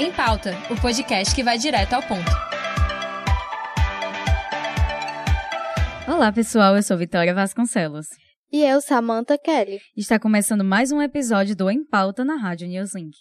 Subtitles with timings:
[0.00, 2.30] Em Pauta, o podcast que vai direto ao ponto.
[6.06, 6.76] Olá, pessoal.
[6.76, 8.06] Eu sou Vitória Vasconcelos.
[8.52, 9.80] E eu, Samantha Kelly.
[9.96, 13.18] Está começando mais um episódio do Em Pauta na Rádio Newslink.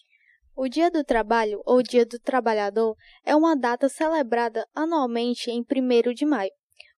[0.56, 6.14] O Dia do Trabalho, ou Dia do Trabalhador, é uma data celebrada anualmente em 1
[6.14, 6.52] de maio.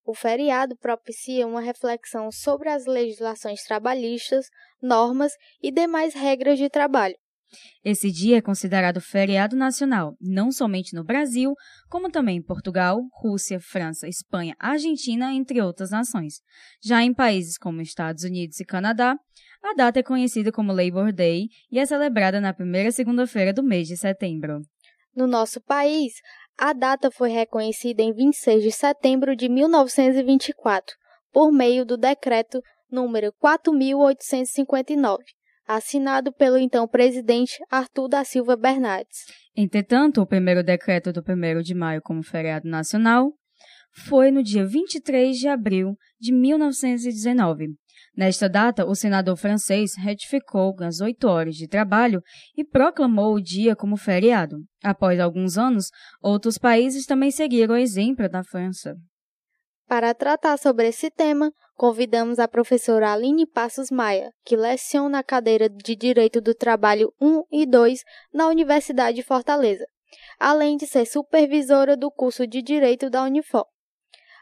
[0.04, 4.44] O feriado propicia uma reflexão sobre as legislações trabalhistas,
[4.82, 7.16] normas e demais regras de trabalho.
[7.84, 11.54] Esse dia é considerado feriado nacional, não somente no Brasil,
[11.88, 16.34] como também em Portugal, Rússia, França, Espanha, Argentina, entre outras nações.
[16.82, 19.16] Já em países como Estados Unidos e Canadá,
[19.62, 23.88] a data é conhecida como Labor Day e é celebrada na primeira segunda-feira do mês
[23.88, 24.60] de setembro.
[25.14, 26.14] No nosso país,
[26.56, 30.94] a data foi reconhecida em 26 de setembro de 1924,
[31.32, 35.39] por meio do decreto número 4859
[35.76, 39.18] assinado pelo então presidente Arthur da Silva Bernardes.
[39.56, 43.32] Entretanto, o primeiro decreto do 1 de maio como feriado nacional
[43.92, 47.68] foi no dia 23 de abril de 1919.
[48.16, 52.20] Nesta data, o senador francês retificou as oito horas de trabalho
[52.56, 54.56] e proclamou o dia como feriado.
[54.82, 55.86] Após alguns anos,
[56.20, 58.96] outros países também seguiram o exemplo da França.
[59.90, 65.68] Para tratar sobre esse tema, convidamos a professora Aline Passos Maia, que leciona a cadeira
[65.68, 69.84] de Direito do Trabalho 1 e 2 na Universidade de Fortaleza,
[70.38, 73.64] além de ser supervisora do curso de Direito da Unifor.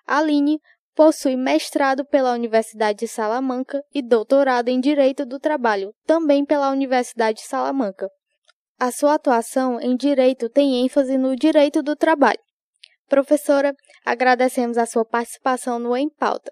[0.07, 0.61] Aline
[0.95, 7.39] possui mestrado pela Universidade de Salamanca e doutorado em Direito do Trabalho, também pela Universidade
[7.39, 8.07] de Salamanca.
[8.79, 12.39] A sua atuação em direito tem ênfase no direito do trabalho.
[13.09, 16.51] Professora, agradecemos a sua participação no Em Pauta.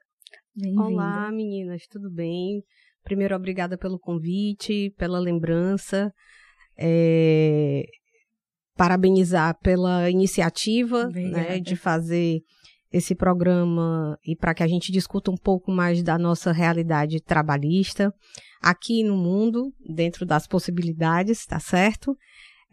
[0.79, 2.63] Olá, meninas, tudo bem?
[3.05, 6.11] Primeiro, obrigada pelo convite, pela lembrança.
[6.79, 7.85] É...
[8.75, 12.41] Parabenizar pela iniciativa né, de fazer
[12.91, 18.11] esse programa e para que a gente discuta um pouco mais da nossa realidade trabalhista
[18.63, 22.17] aqui no mundo, dentro das possibilidades, tá certo?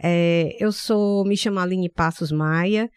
[0.02, 2.90] É, eu sou, me chamo Aline Passos Maia,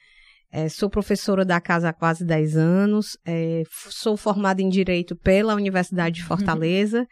[0.57, 5.55] é, sou professora da casa há quase 10 anos, é, sou formada em Direito pela
[5.55, 6.29] Universidade de uhum.
[6.29, 7.01] Fortaleza.
[7.01, 7.07] Uhum.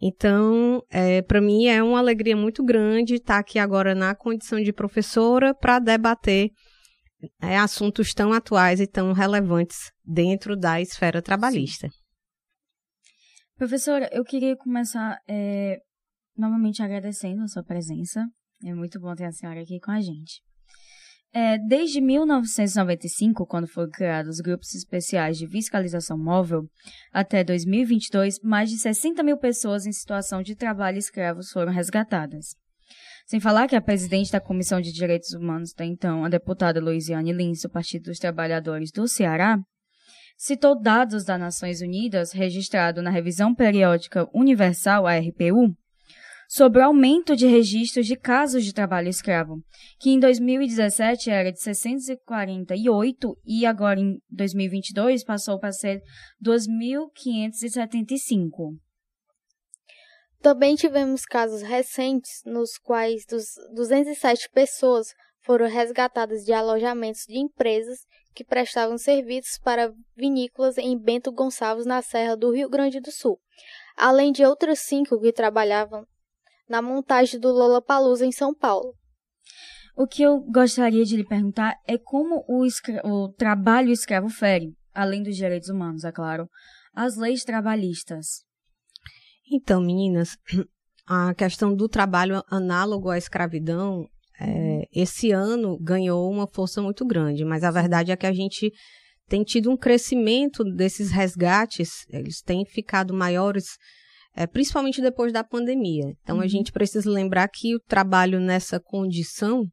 [0.00, 4.72] Então, é, para mim é uma alegria muito grande estar aqui agora na condição de
[4.72, 6.48] professora para debater
[7.42, 11.90] é, assuntos tão atuais e tão relevantes dentro da esfera trabalhista.
[11.90, 11.94] Sim.
[13.58, 15.76] Professora, eu queria começar é,
[16.34, 18.24] novamente agradecendo a sua presença.
[18.64, 20.40] É muito bom ter a senhora aqui com a gente.
[21.38, 26.64] É, desde 1995, quando foram criados os grupos especiais de fiscalização móvel,
[27.12, 32.56] até 2022, mais de 60 mil pessoas em situação de trabalho escravos foram resgatadas.
[33.26, 37.34] Sem falar que a presidente da Comissão de Direitos Humanos da então, a deputada Luiziane
[37.34, 39.58] Lins, do Partido dos Trabalhadores do Ceará,
[40.38, 45.76] citou dados das Nações Unidas registrado na Revisão Periódica Universal, a RPU,
[46.48, 49.60] sobre o aumento de registros de casos de trabalho escravo,
[49.98, 56.00] que em 2017 era de 648 e agora em 2022 passou para ser
[56.42, 58.78] 2.575.
[60.40, 63.24] Também tivemos casos recentes nos quais
[63.74, 65.08] 207 pessoas
[65.42, 68.00] foram resgatadas de alojamentos de empresas
[68.34, 73.40] que prestavam serviços para vinícolas em Bento Gonçalves, na Serra do Rio Grande do Sul,
[73.96, 76.06] além de outras cinco que trabalhavam
[76.68, 78.94] na montagem do Lollapalooza em São Paulo.
[79.96, 82.66] O que eu gostaria de lhe perguntar é como o,
[83.04, 86.48] o trabalho escravo fere, além dos direitos humanos, é claro,
[86.94, 88.44] as leis trabalhistas.
[89.50, 90.36] Então, meninas,
[91.06, 94.06] a questão do trabalho análogo à escravidão,
[94.38, 98.70] é, esse ano ganhou uma força muito grande, mas a verdade é que a gente
[99.28, 103.78] tem tido um crescimento desses resgates, eles têm ficado maiores
[104.36, 106.14] é, principalmente depois da pandemia.
[106.22, 106.42] Então, uhum.
[106.42, 109.64] a gente precisa lembrar que o trabalho nessa condição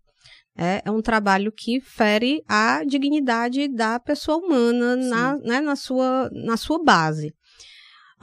[0.58, 6.30] é, é, um trabalho que fere a dignidade da pessoa humana na, né, na, sua,
[6.32, 7.34] na sua base.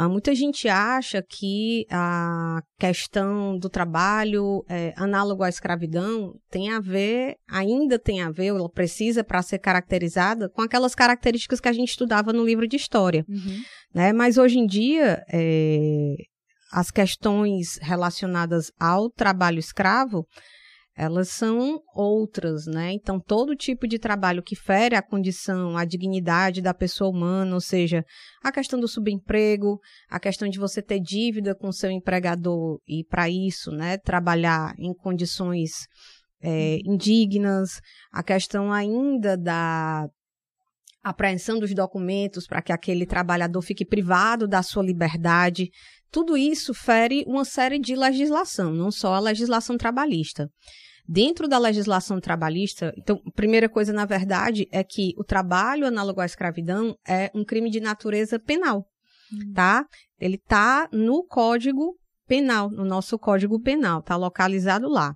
[0.03, 6.81] Ah, muita gente acha que a questão do trabalho é, análogo à escravidão tem a
[6.81, 11.73] ver, ainda tem a ver, ela precisa para ser caracterizada com aquelas características que a
[11.75, 13.27] gente estudava no livro de história.
[13.29, 13.61] Uhum.
[13.95, 14.11] Né?
[14.15, 16.15] Mas hoje em dia, é,
[16.73, 20.27] as questões relacionadas ao trabalho escravo,
[21.01, 22.93] elas são outras, né?
[22.93, 27.61] Então, todo tipo de trabalho que fere a condição, a dignidade da pessoa humana, ou
[27.61, 28.05] seja,
[28.45, 29.81] a questão do subemprego,
[30.11, 34.93] a questão de você ter dívida com seu empregador e, para isso, né, trabalhar em
[34.93, 35.87] condições
[36.43, 37.81] é, indignas,
[38.13, 40.07] a questão ainda da
[41.03, 45.71] apreensão dos documentos para que aquele trabalhador fique privado da sua liberdade.
[46.11, 50.51] Tudo isso fere uma série de legislação, não só a legislação trabalhista.
[51.09, 56.21] Dentro da legislação trabalhista, então, a primeira coisa, na verdade, é que o trabalho análogo
[56.21, 58.87] à escravidão é um crime de natureza penal,
[59.33, 59.53] hum.
[59.53, 59.85] tá?
[60.19, 65.15] Ele está no Código Penal, no nosso Código Penal, está localizado lá.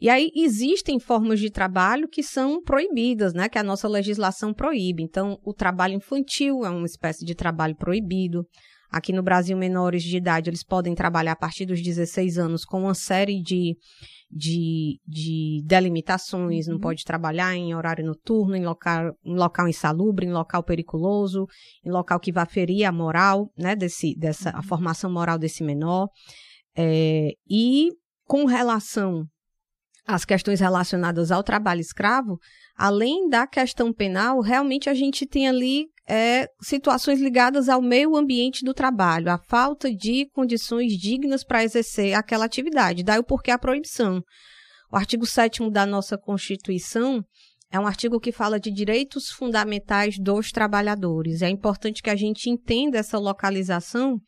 [0.00, 3.48] E aí existem formas de trabalho que são proibidas, né?
[3.48, 5.02] Que a nossa legislação proíbe.
[5.02, 8.46] Então, o trabalho infantil é uma espécie de trabalho proibido.
[8.90, 12.80] Aqui no Brasil, menores de idade, eles podem trabalhar a partir dos 16 anos com
[12.80, 13.76] uma série de,
[14.30, 16.66] de, de delimitações.
[16.66, 16.74] Uhum.
[16.74, 21.46] Não pode trabalhar em horário noturno, em local, em local insalubre, em local periculoso,
[21.84, 23.74] em local que vá ferir a moral, né?
[23.74, 24.62] Desse, dessa, a uhum.
[24.62, 26.08] formação moral desse menor.
[26.76, 27.90] É, e
[28.24, 29.24] com relação
[30.06, 32.38] as questões relacionadas ao trabalho escravo,
[32.76, 38.64] além da questão penal, realmente a gente tem ali é, situações ligadas ao meio ambiente
[38.64, 43.04] do trabalho, a falta de condições dignas para exercer aquela atividade.
[43.04, 44.20] Daí o porquê a proibição.
[44.92, 47.22] O artigo 7 da nossa Constituição
[47.70, 51.42] é um artigo que fala de direitos fundamentais dos trabalhadores.
[51.42, 54.18] É importante que a gente entenda essa localização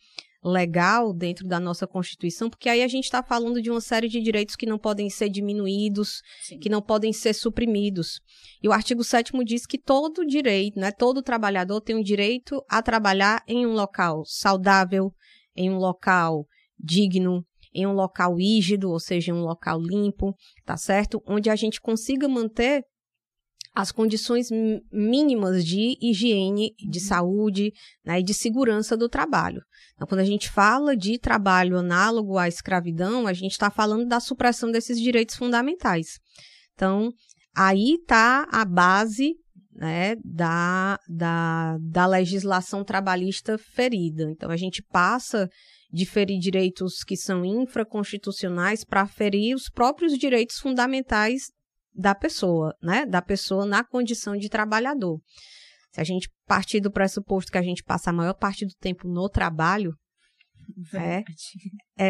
[0.44, 4.21] legal dentro da nossa Constituição, porque aí a gente está falando de uma série de
[4.21, 6.59] direitos que não podem ser diminuídos, Sim.
[6.59, 8.21] que não podem ser suprimidos.
[8.62, 12.83] E o artigo 7 diz que todo direito, né, todo trabalhador tem o direito a
[12.83, 15.12] trabalhar em um local saudável,
[15.55, 16.47] em um local
[16.79, 20.35] digno, em um local rígido, ou seja, em um local limpo,
[20.65, 21.23] tá certo?
[21.27, 22.85] Onde a gente consiga manter
[23.74, 24.48] as condições
[24.92, 27.04] mínimas de higiene, de uhum.
[27.04, 27.72] saúde
[28.04, 29.62] né, e de segurança do trabalho.
[29.94, 34.20] Então, quando a gente fala de trabalho análogo à escravidão, a gente está falando da
[34.20, 36.19] supressão desses direitos fundamentais.
[36.74, 37.10] Então,
[37.56, 39.34] aí está a base
[39.74, 44.30] né, da, da, da legislação trabalhista ferida.
[44.30, 45.48] Então, a gente passa
[45.90, 51.50] de ferir direitos que são infraconstitucionais para ferir os próprios direitos fundamentais
[51.94, 53.06] da pessoa, né?
[53.06, 55.21] Da pessoa na condição de trabalhador.
[55.93, 59.06] Se a gente partir do pressuposto que a gente passa a maior parte do tempo
[59.06, 59.93] no trabalho,
[60.94, 61.23] é,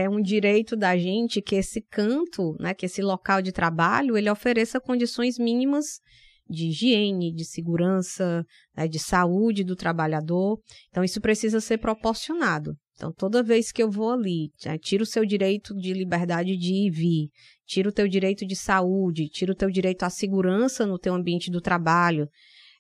[0.05, 4.31] é um direito da gente que esse canto, né, que esse local de trabalho, ele
[4.31, 6.01] ofereça condições mínimas
[6.49, 8.45] de higiene, de segurança,
[8.77, 10.61] né, de saúde do trabalhador.
[10.91, 12.77] Então, isso precisa ser proporcionado.
[12.95, 16.73] Então, toda vez que eu vou ali, né, tira o seu direito de liberdade de
[16.73, 17.31] ir e vir,
[17.67, 21.51] tira o teu direito de saúde, tira o teu direito à segurança no teu ambiente
[21.51, 22.29] do trabalho,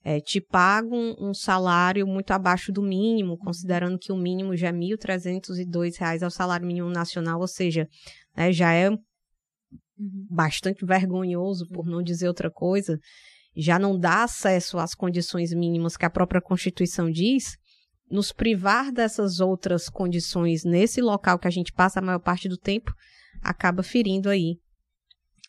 [0.04, 4.68] é, te pago um, um, salário muito abaixo do mínimo, considerando que o mínimo já
[4.68, 7.88] é R$ 1.302 ao salário mínimo nacional, ou seja,
[8.36, 8.98] né, já é uhum.
[10.28, 12.98] bastante vergonhoso, por não dizer outra coisa,
[13.56, 17.56] já não dá acesso às condições mínimas que a própria Constituição diz,
[18.10, 22.56] nos privar dessas outras condições nesse local que a gente passa a maior parte do
[22.56, 22.92] tempo,
[23.42, 24.58] acaba ferindo aí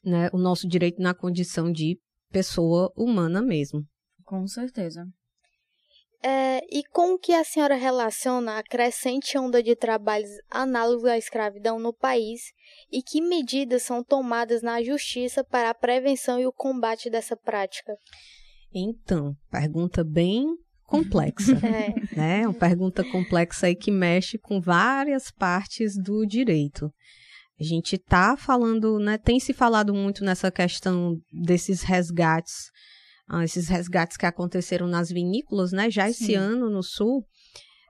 [0.03, 1.99] né, o nosso direito na condição de
[2.31, 3.85] pessoa humana mesmo.
[4.23, 5.05] Com certeza.
[6.25, 11.77] É, e com que a senhora relaciona a crescente onda de trabalhos análogos à escravidão
[11.77, 12.53] no país
[12.89, 17.97] e que medidas são tomadas na justiça para a prevenção e o combate dessa prática?
[18.73, 20.47] Então, pergunta bem
[20.85, 22.15] complexa, é.
[22.15, 22.47] né?
[22.47, 26.91] Uma pergunta complexa aí que mexe com várias partes do direito.
[27.59, 29.17] A gente está falando, né?
[29.17, 32.71] Tem se falado muito nessa questão desses resgates,
[33.27, 35.89] ah, esses resgates que aconteceram nas vinícolas, né?
[35.89, 36.35] Já esse Sim.
[36.35, 37.25] ano no sul.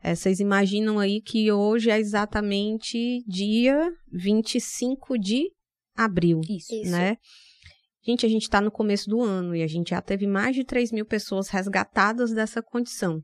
[0.03, 5.49] É, vocês imaginam aí que hoje é exatamente dia 25 de
[5.95, 6.91] abril, Isso.
[6.91, 7.17] né?
[8.05, 10.65] Gente, a gente está no começo do ano e a gente já teve mais de
[10.65, 13.23] 3 mil pessoas resgatadas dessa condição.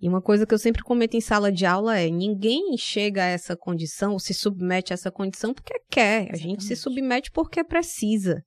[0.00, 3.26] E uma coisa que eu sempre comento em sala de aula é: ninguém chega a
[3.26, 6.28] essa condição ou se submete a essa condição porque quer.
[6.32, 8.42] A gente se submete porque precisa.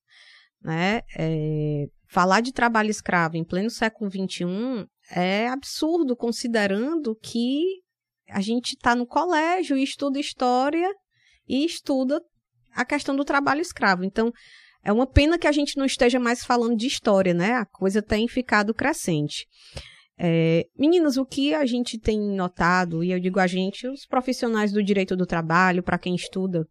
[0.62, 1.02] Né?
[1.18, 7.62] É, falar de trabalho escravo em pleno século XXI é absurdo, considerando que
[8.30, 10.92] a gente está no colégio e estuda história
[11.48, 12.20] e estuda
[12.74, 14.04] a questão do trabalho escravo.
[14.04, 14.32] Então,
[14.88, 17.56] é uma pena que a gente não esteja mais falando de história, né?
[17.56, 19.46] A coisa tem ficado crescente.
[20.18, 24.72] É, meninas, o que a gente tem notado, e eu digo a gente, os profissionais
[24.72, 26.66] do direito do trabalho, para quem estuda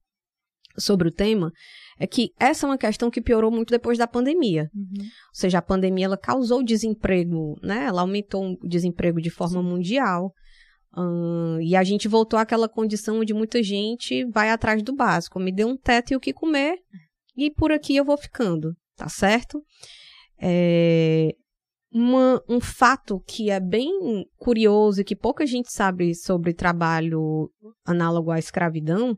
[0.79, 1.53] sobre o tema,
[2.01, 4.71] é que essa é uma questão que piorou muito depois da pandemia.
[4.75, 5.03] Uhum.
[5.03, 7.85] Ou seja, a pandemia ela causou desemprego, né?
[7.85, 9.69] Ela aumentou o desemprego de forma Sim.
[9.69, 10.33] mundial.
[11.61, 15.39] E a gente voltou àquela condição onde muita gente vai atrás do básico.
[15.39, 16.79] Me dê um teto e o que comer
[17.37, 19.63] e por aqui eu vou ficando, tá certo?
[20.41, 21.35] É,
[21.93, 27.51] uma, um fato que é bem curioso e que pouca gente sabe sobre trabalho
[27.85, 29.17] análogo à escravidão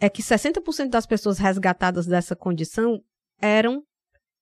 [0.00, 3.00] é que 60% das pessoas resgatadas dessa condição
[3.40, 3.82] eram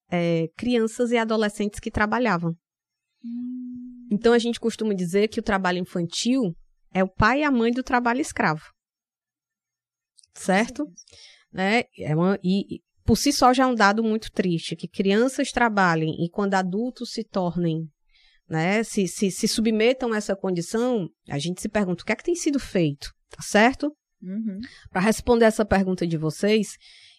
[0.09, 2.55] é, crianças e adolescentes que trabalhavam.
[3.23, 4.07] Hum.
[4.11, 6.55] Então a gente costuma dizer que o trabalho infantil
[6.93, 8.63] é o pai e a mãe do trabalho escravo.
[10.33, 10.87] Certo?
[11.51, 11.83] Né?
[11.97, 16.13] É uma, e, por si só já é um dado muito triste, que crianças trabalhem
[16.19, 17.87] e quando adultos se tornem,
[18.49, 22.15] né, se, se, se submetam a essa condição, a gente se pergunta o que é
[22.17, 23.87] que tem sido feito, tá certo?
[24.21, 24.59] Uhum.
[24.89, 26.75] Para responder essa pergunta de vocês,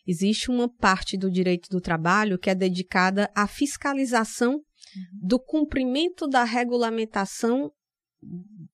[0.06, 4.62] existe uma parte do direito do trabalho que é dedicada à fiscalização uhum.
[5.26, 7.70] do cumprimento da regulamentação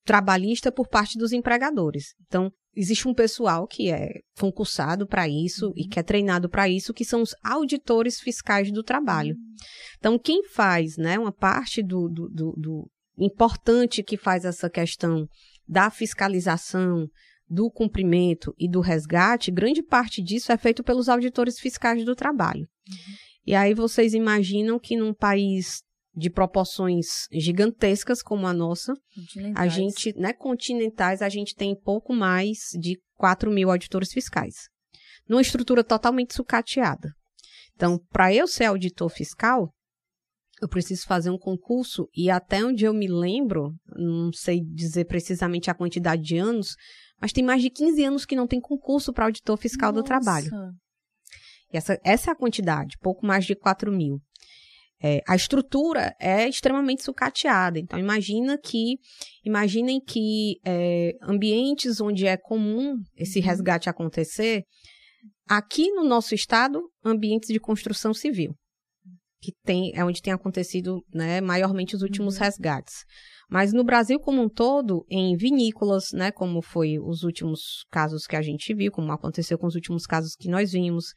[0.03, 2.13] trabalhista por parte dos empregadores.
[2.27, 5.73] Então, existe um pessoal que é concursado para isso uhum.
[5.75, 9.35] e que é treinado para isso, que são os auditores fiscais do trabalho.
[9.35, 9.55] Uhum.
[9.97, 15.27] Então, quem faz, né, uma parte do, do, do, do importante que faz essa questão
[15.67, 17.07] da fiscalização,
[17.47, 22.67] do cumprimento e do resgate, grande parte disso é feito pelos auditores fiscais do trabalho.
[22.89, 23.15] Uhum.
[23.45, 25.83] E aí vocês imaginam que num país
[26.15, 28.93] de proporções gigantescas como a nossa.
[29.55, 34.69] A gente, né, continentais, a gente tem pouco mais de 4 mil auditores fiscais.
[35.27, 37.11] Numa estrutura totalmente sucateada.
[37.75, 39.69] Então, para eu ser auditor fiscal,
[40.61, 45.69] eu preciso fazer um concurso e até onde eu me lembro, não sei dizer precisamente
[45.69, 46.75] a quantidade de anos,
[47.19, 50.01] mas tem mais de 15 anos que não tem concurso para auditor fiscal Nossa.
[50.01, 50.49] do trabalho.
[51.73, 54.21] E essa, essa é a quantidade, pouco mais de 4 mil.
[55.07, 57.77] É, a estrutura é extremamente sucateada.
[57.77, 58.97] Então, imagina que,
[59.43, 63.45] imaginem que é, ambientes onde é comum esse uhum.
[63.45, 64.63] resgate acontecer,
[65.47, 68.55] aqui no nosso estado, ambientes de construção civil,
[69.39, 72.41] que tem, é onde tem acontecido né, maiormente os últimos uhum.
[72.41, 73.03] resgates.
[73.47, 78.35] Mas no Brasil como um todo, em vinícolas, né, como foi os últimos casos que
[78.35, 81.13] a gente viu, como aconteceu com os últimos casos que nós vimos,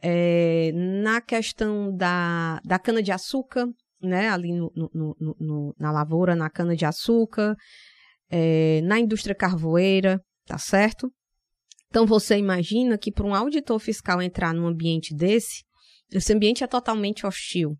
[0.00, 3.66] é, na questão da, da cana-de-açúcar,
[4.00, 7.54] né, ali no, no, no, na lavoura, na cana-de-açúcar,
[8.30, 11.10] é, na indústria carvoeira, tá certo?
[11.88, 15.62] Então você imagina que para um auditor fiscal entrar num ambiente desse,
[16.10, 17.76] esse ambiente é totalmente hostil.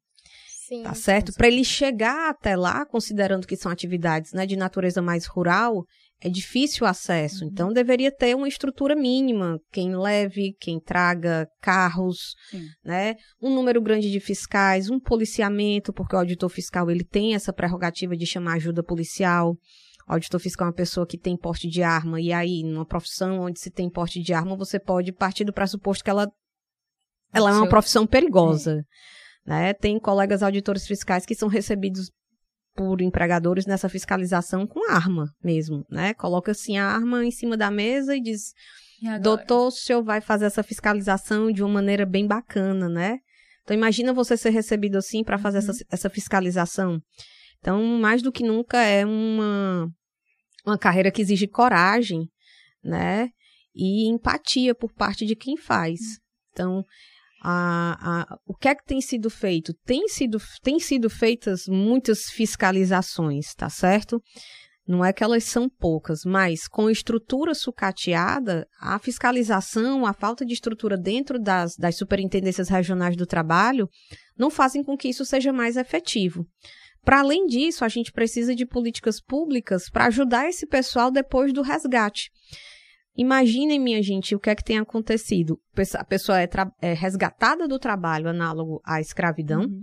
[0.67, 1.33] Sim, tá certo?
[1.35, 5.85] Para ele chegar até lá, considerando que são atividades né, de natureza mais rural,
[6.21, 7.45] é difícil o acesso.
[7.45, 7.51] Uhum.
[7.51, 9.59] Então, deveria ter uma estrutura mínima.
[9.71, 12.67] Quem leve, quem traga carros, Sim.
[12.85, 13.15] né?
[13.41, 18.17] Um número grande de fiscais, um policiamento, porque o auditor fiscal ele tem essa prerrogativa
[18.17, 19.55] de chamar ajuda policial.
[20.09, 23.41] O auditor fiscal é uma pessoa que tem porte de arma, e aí, numa profissão
[23.41, 26.27] onde se tem porte de arma, você pode partir do pressuposto que ela,
[27.33, 28.85] ela é uma profissão perigosa.
[29.47, 29.51] É.
[29.51, 29.75] Né?
[29.75, 32.11] Tem colegas auditores fiscais que são recebidos
[32.75, 36.13] por empregadores nessa fiscalização com arma mesmo, né?
[36.15, 38.53] Coloca assim a arma em cima da mesa e diz:
[39.03, 43.19] e "Doutor, o senhor vai fazer essa fiscalização de uma maneira bem bacana, né?"
[43.63, 45.71] Então imagina você ser recebido assim para fazer uhum.
[45.71, 47.01] essa, essa fiscalização.
[47.59, 49.89] Então, mais do que nunca é uma
[50.67, 52.29] uma carreira que exige coragem,
[52.83, 53.31] né?
[53.75, 56.01] E empatia por parte de quem faz.
[56.53, 56.85] Então,
[57.47, 59.75] a, a, o que é que tem sido feito?
[59.85, 64.23] Tem sido, tem sido feitas muitas fiscalizações, tá certo?
[64.87, 70.55] Não é que elas são poucas, mas com estrutura sucateada, a fiscalização, a falta de
[70.55, 73.89] estrutura dentro das, das superintendências regionais do trabalho,
[74.39, 76.47] não fazem com que isso seja mais efetivo.
[77.03, 81.61] Para além disso, a gente precisa de políticas públicas para ajudar esse pessoal depois do
[81.61, 82.31] resgate.
[83.17, 85.61] Imaginem, minha gente, o que é que tem acontecido.
[85.97, 86.49] A pessoa é,
[86.81, 89.81] é resgatada do trabalho análogo à escravidão uhum.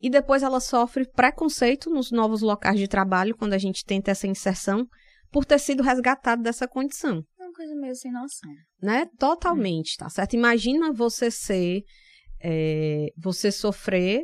[0.00, 4.26] e depois ela sofre preconceito nos novos locais de trabalho quando a gente tenta essa
[4.26, 4.86] inserção
[5.30, 7.22] por ter sido resgatado dessa condição.
[7.38, 8.50] É uma coisa meio sem noção.
[8.82, 9.06] Né?
[9.18, 10.34] Totalmente, tá certo?
[10.34, 11.82] Imagina você ser
[12.42, 14.22] é, você sofrer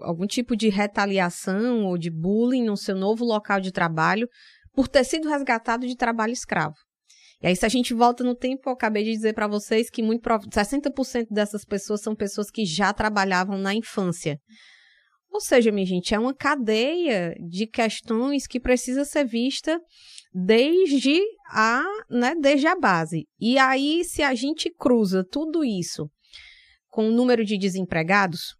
[0.00, 4.26] algum tipo de retaliação ou de bullying no seu novo local de trabalho
[4.72, 6.76] por ter sido resgatado de trabalho escravo.
[7.42, 10.02] E aí, se a gente volta no tempo, eu acabei de dizer para vocês que
[10.02, 14.38] muito 60% dessas pessoas são pessoas que já trabalhavam na infância.
[15.32, 19.80] Ou seja, minha gente, é uma cadeia de questões que precisa ser vista
[20.34, 21.20] desde
[21.50, 23.26] a, né, desde a base.
[23.40, 26.10] E aí, se a gente cruza tudo isso
[26.88, 28.54] com o número de desempregados,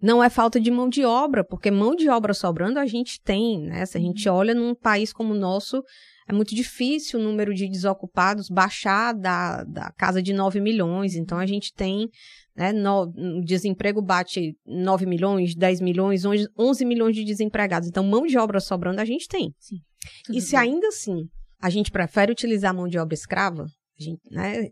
[0.00, 3.60] não é falta de mão de obra, porque mão de obra sobrando a gente tem,
[3.60, 3.86] né?
[3.86, 5.82] Se a gente olha num país como o nosso,
[6.28, 11.16] é muito difícil o número de desocupados baixar da, da casa de 9 milhões.
[11.16, 12.10] Então, a gente tem,
[12.54, 13.04] né, no,
[13.38, 17.88] o desemprego bate 9 milhões, 10 milhões, 11 milhões de desempregados.
[17.88, 19.54] Então, mão de obra sobrando a gente tem.
[19.58, 19.76] Sim,
[20.30, 21.28] e se ainda assim
[21.60, 23.64] a gente prefere utilizar mão de obra escrava,
[23.98, 24.68] a gente, né,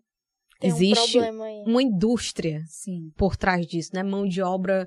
[0.61, 3.11] Tem existe um uma indústria Sim.
[3.17, 4.03] por trás disso, né?
[4.03, 4.87] Mão de obra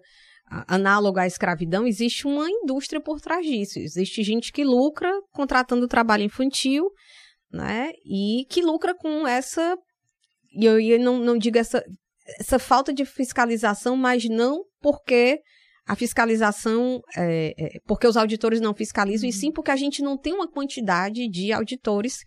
[0.50, 3.80] a- análoga à escravidão, existe uma indústria por trás disso.
[3.80, 6.90] Existe gente que lucra contratando trabalho infantil,
[7.52, 7.92] né?
[8.06, 9.78] E que lucra com essa.
[10.52, 11.84] E eu, eu não, não digo essa,
[12.40, 15.40] essa falta de fiscalização, mas não porque
[15.86, 20.18] a fiscalização, é, é, porque os auditores não fiscalizam, e sim porque a gente não
[20.18, 22.20] tem uma quantidade de auditores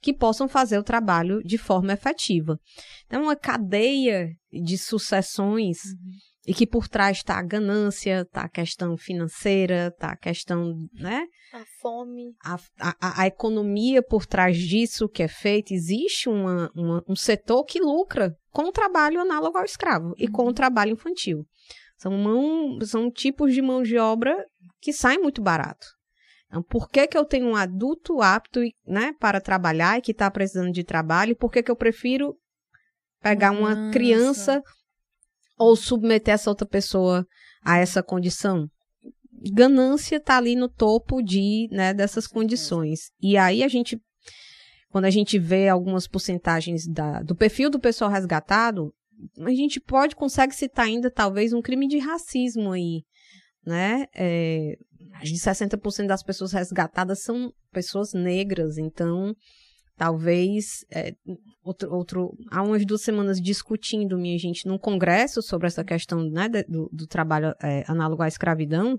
[0.00, 2.58] que possam fazer o trabalho de forma efetiva.
[3.04, 5.76] Então, é uma cadeia de sucessões
[6.46, 11.26] e que por trás está a ganância, está a questão financeira, está a questão, né?
[11.52, 12.34] A fome.
[12.42, 17.64] A, a, a economia por trás disso que é feita, existe uma, uma- um setor
[17.64, 21.44] que lucra com o trabalho análogo ao escravo e com o trabalho infantil.
[21.98, 24.34] São, mão, são tipos de mão de obra
[24.80, 25.86] que saem muito barato.
[26.46, 30.10] Então, por que, que eu tenho um adulto apto e, né, para trabalhar e que
[30.12, 31.36] está precisando de trabalho?
[31.36, 32.34] Por que, que eu prefiro
[33.22, 33.92] pegar uma Nossa.
[33.92, 34.62] criança
[35.60, 37.26] ou submeter essa outra pessoa
[37.62, 38.66] a essa condição?
[39.52, 43.10] Ganância está ali no topo de, né, dessas condições.
[43.20, 44.00] E aí a gente,
[44.90, 48.92] quando a gente vê algumas porcentagens da, do perfil do pessoal resgatado,
[49.38, 53.02] a gente pode, consegue citar ainda talvez um crime de racismo aí,
[53.64, 54.06] né?
[54.14, 54.78] É,
[55.22, 59.34] de 60% das pessoas resgatadas são pessoas negras, então
[60.00, 61.12] talvez é,
[61.62, 66.48] outro, outro há umas duas semanas discutindo minha gente num congresso sobre essa questão né,
[66.66, 68.98] do, do trabalho é, análogo à escravidão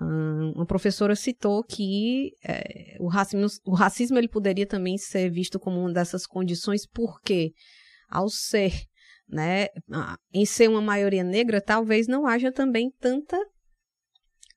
[0.00, 5.58] hum, uma professora citou que é, o racismo, o racismo ele poderia também ser visto
[5.58, 7.52] como uma dessas condições porque
[8.08, 8.72] ao ser
[9.28, 9.66] né,
[10.32, 13.36] em ser uma maioria negra talvez não haja também tanta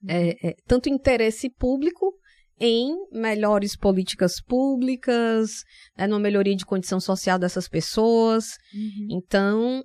[0.06, 2.16] é, é, tanto interesse público
[2.60, 5.62] em melhores políticas públicas,
[5.96, 8.56] né, numa melhoria de condição social dessas pessoas.
[9.10, 9.84] Então,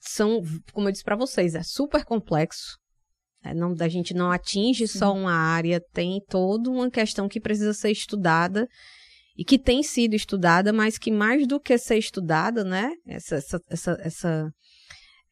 [0.00, 2.78] são, como eu disse para vocês, é super complexo.
[3.44, 7.72] É, não, a gente não atinge só uma área, tem toda uma questão que precisa
[7.72, 8.66] ser estudada
[9.36, 13.60] e que tem sido estudada, mas que mais do que ser estudada, né, essa, essa,
[13.68, 14.50] essa, essa,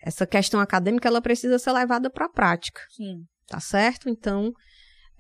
[0.01, 3.25] essa questão acadêmica, ela precisa ser levada para a prática Sim.
[3.49, 4.09] tá certo?
[4.09, 4.53] Então,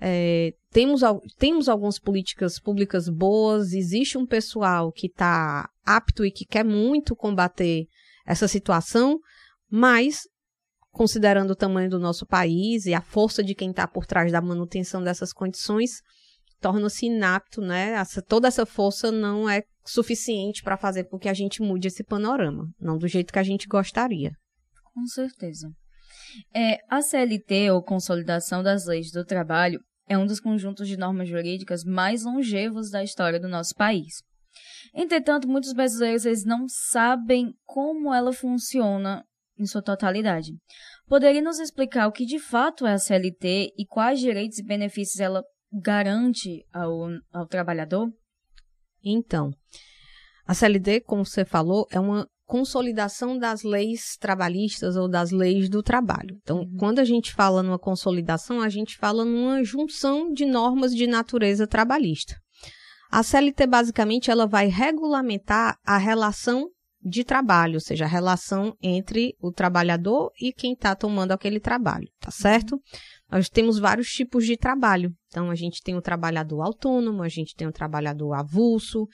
[0.00, 1.02] é, temos,
[1.38, 7.14] temos algumas políticas públicas boas, existe um pessoal que está apto e que quer muito
[7.14, 7.86] combater
[8.26, 9.18] essa situação,
[9.70, 10.22] mas,
[10.90, 14.40] considerando o tamanho do nosso país e a força de quem está por trás da
[14.40, 16.00] manutenção dessas condições,
[16.60, 17.90] torna-se inapto, né?
[17.92, 22.02] Essa, toda essa força não é suficiente para fazer com que a gente mude esse
[22.02, 24.32] panorama, não do jeito que a gente gostaria.
[24.94, 25.70] Com certeza.
[26.54, 31.28] É, a CLT, ou Consolidação das Leis do Trabalho, é um dos conjuntos de normas
[31.28, 34.22] jurídicas mais longevos da história do nosso país.
[34.94, 39.24] Entretanto, muitos brasileiros eles não sabem como ela funciona
[39.58, 40.52] em sua totalidade.
[41.06, 45.20] Poderia nos explicar o que de fato é a CLT e quais direitos e benefícios
[45.20, 45.42] ela
[45.72, 48.12] garante ao, ao trabalhador?
[49.02, 49.50] Então,
[50.46, 55.82] a CLT, como você falou, é uma consolidação das leis trabalhistas ou das leis do
[55.82, 56.36] trabalho.
[56.42, 61.06] Então, quando a gente fala numa consolidação, a gente fala numa junção de normas de
[61.06, 62.36] natureza trabalhista.
[63.10, 66.68] A CLT, basicamente, ela vai regulamentar a relação
[67.04, 72.08] de trabalho, ou seja, a relação entre o trabalhador e quem está tomando aquele trabalho,
[72.18, 72.80] tá certo?
[73.34, 75.12] Nós temos vários tipos de trabalho.
[75.26, 79.08] Então, a gente tem o trabalhador autônomo, a gente tem o trabalhador avulso,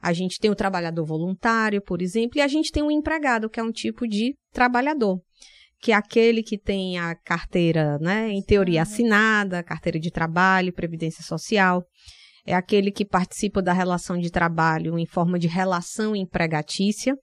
[0.00, 3.60] a gente tem o trabalhador voluntário, por exemplo, e a gente tem o empregado, que
[3.60, 5.20] é um tipo de trabalhador,
[5.78, 11.22] que é aquele que tem a carteira, né, em teoria assinada, carteira de trabalho, previdência
[11.22, 11.84] social.
[12.46, 17.16] É aquele que participa da relação de trabalho em forma de relação empregatícia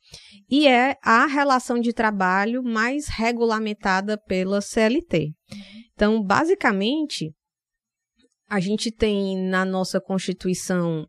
[0.49, 5.31] e é a relação de trabalho mais regulamentada pela CLT.
[5.93, 7.31] Então, basicamente,
[8.49, 11.07] a gente tem na nossa Constituição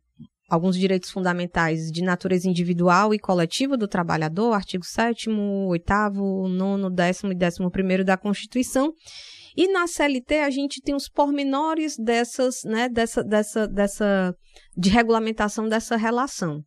[0.49, 5.93] alguns direitos fundamentais de natureza individual e coletiva do trabalhador, artigo 7 8
[6.49, 7.27] 9 10 e
[7.61, 8.93] 11 da Constituição.
[9.57, 14.35] E na CLT a gente tem os pormenores dessas, né, dessa, dessa, dessa,
[14.77, 16.61] de regulamentação dessa relação.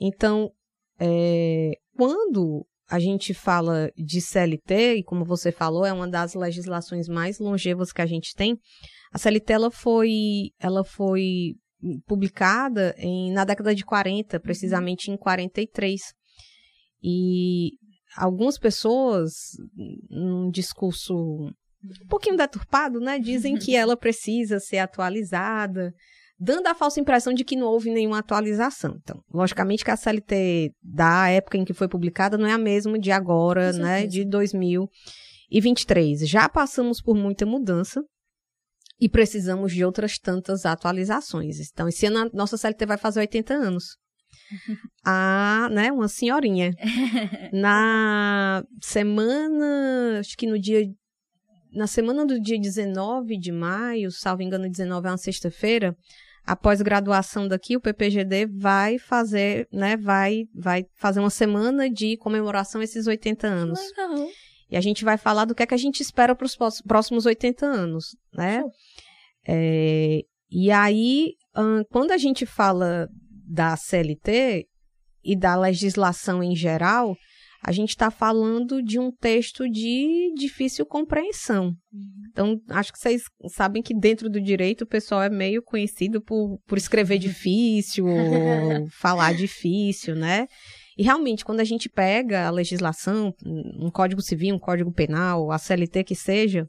[0.00, 0.50] Então,
[0.98, 7.08] é, quando a gente fala de CLT, e como você falou, é uma das legislações
[7.08, 8.58] mais longevas que a gente tem,
[9.12, 11.54] a CLT ela foi, ela foi
[12.06, 16.00] publicada em, na década de 40, precisamente em 43.
[17.02, 17.72] E
[18.16, 19.32] algumas pessoas,
[20.10, 21.14] num discurso
[22.02, 25.92] um pouquinho deturpado, né, dizem que ela precisa ser atualizada,
[26.38, 28.96] dando a falsa impressão de que não houve nenhuma atualização.
[29.02, 32.98] Então, logicamente que a CLT da época em que foi publicada não é a mesma
[32.98, 36.28] de agora, né, de 2023.
[36.28, 38.02] Já passamos por muita mudança
[39.00, 41.58] e precisamos de outras tantas atualizações.
[41.70, 43.96] Então, esse ano a nossa CLT vai fazer 80 anos.
[45.04, 46.72] A, né, uma senhorinha.
[47.52, 50.84] Na semana, acho que no dia
[51.74, 55.96] na semana do dia 19 de maio, salvo engano, 19 é uma sexta-feira,
[56.46, 62.80] após graduação daqui, o PPGD vai fazer, né, vai, vai fazer uma semana de comemoração
[62.80, 63.80] a esses 80 anos.
[63.80, 64.28] Legal.
[64.70, 66.56] E a gente vai falar do que é que a gente espera para os
[66.86, 68.62] próximos 80 anos, né?
[69.46, 71.32] É, e aí,
[71.90, 73.08] quando a gente fala
[73.46, 74.66] da CLT
[75.22, 77.14] e da legislação em geral,
[77.66, 81.74] a gente está falando de um texto de difícil compreensão.
[81.90, 82.22] Uhum.
[82.30, 86.58] Então, acho que vocês sabem que dentro do direito o pessoal é meio conhecido por,
[86.66, 88.04] por escrever difícil,
[89.00, 90.46] falar difícil, né?
[90.98, 95.56] E realmente, quando a gente pega a legislação, um código civil, um código penal, a
[95.56, 96.68] CLT que seja,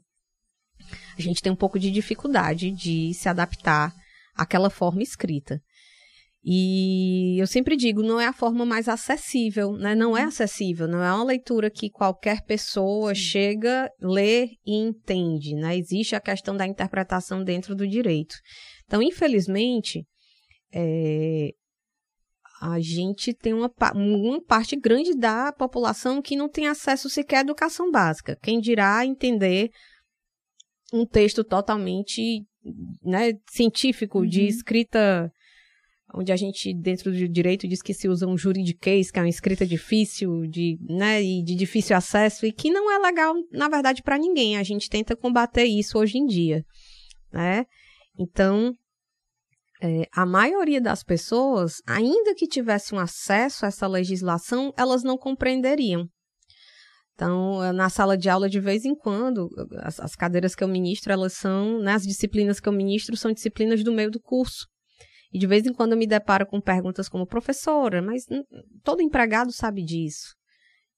[1.18, 3.92] a gente tem um pouco de dificuldade de se adaptar
[4.34, 5.60] àquela forma escrita.
[6.48, 9.96] E eu sempre digo, não é a forma mais acessível, né?
[9.96, 10.28] Não é uhum.
[10.28, 13.20] acessível, não é uma leitura que qualquer pessoa Sim.
[13.20, 15.76] chega, lê e entende, né?
[15.76, 18.36] Existe a questão da interpretação dentro do direito.
[18.84, 20.06] Então, infelizmente,
[20.72, 21.50] é,
[22.62, 27.40] a gente tem uma, uma parte grande da população que não tem acesso sequer à
[27.40, 28.38] educação básica.
[28.40, 29.70] Quem dirá entender
[30.92, 32.44] um texto totalmente
[33.02, 34.26] né, científico, uhum.
[34.26, 35.28] de escrita
[36.16, 39.28] onde a gente, dentro do direito, diz que se usa um juridiquês, que é uma
[39.28, 44.02] escrita difícil, de, né, e de difícil acesso, e que não é legal, na verdade,
[44.02, 44.56] para ninguém.
[44.56, 46.64] A gente tenta combater isso hoje em dia,
[47.30, 47.66] né?
[48.18, 48.72] Então,
[49.82, 56.08] é, a maioria das pessoas, ainda que tivessem acesso a essa legislação, elas não compreenderiam.
[57.14, 59.48] Então, na sala de aula, de vez em quando,
[59.80, 63.32] as, as cadeiras que eu ministro, elas são, né, as disciplinas que eu ministro são
[63.32, 64.66] disciplinas do meio do curso.
[65.32, 68.24] E de vez em quando eu me deparo com perguntas como, professora, mas
[68.82, 70.34] todo empregado sabe disso.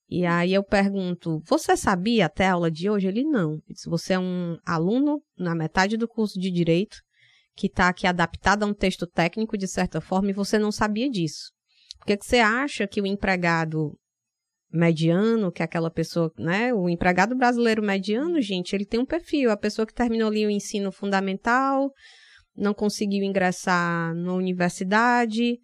[0.08, 3.06] E aí eu pergunto, você sabia até a aula de hoje?
[3.06, 3.58] Ele não.
[3.74, 6.96] Se você é um aluno na metade do curso de direito,
[7.54, 11.10] que está aqui adaptado a um texto técnico de certa forma, e você não sabia
[11.10, 11.52] disso.
[11.98, 13.98] Por que, que você acha que o empregado
[14.70, 16.72] mediano, que é aquela pessoa, né?
[16.72, 19.50] O empregado brasileiro mediano, gente, ele tem um perfil.
[19.50, 21.90] A pessoa que terminou ali o ensino fundamental,
[22.58, 25.58] não conseguiu ingressar na universidade,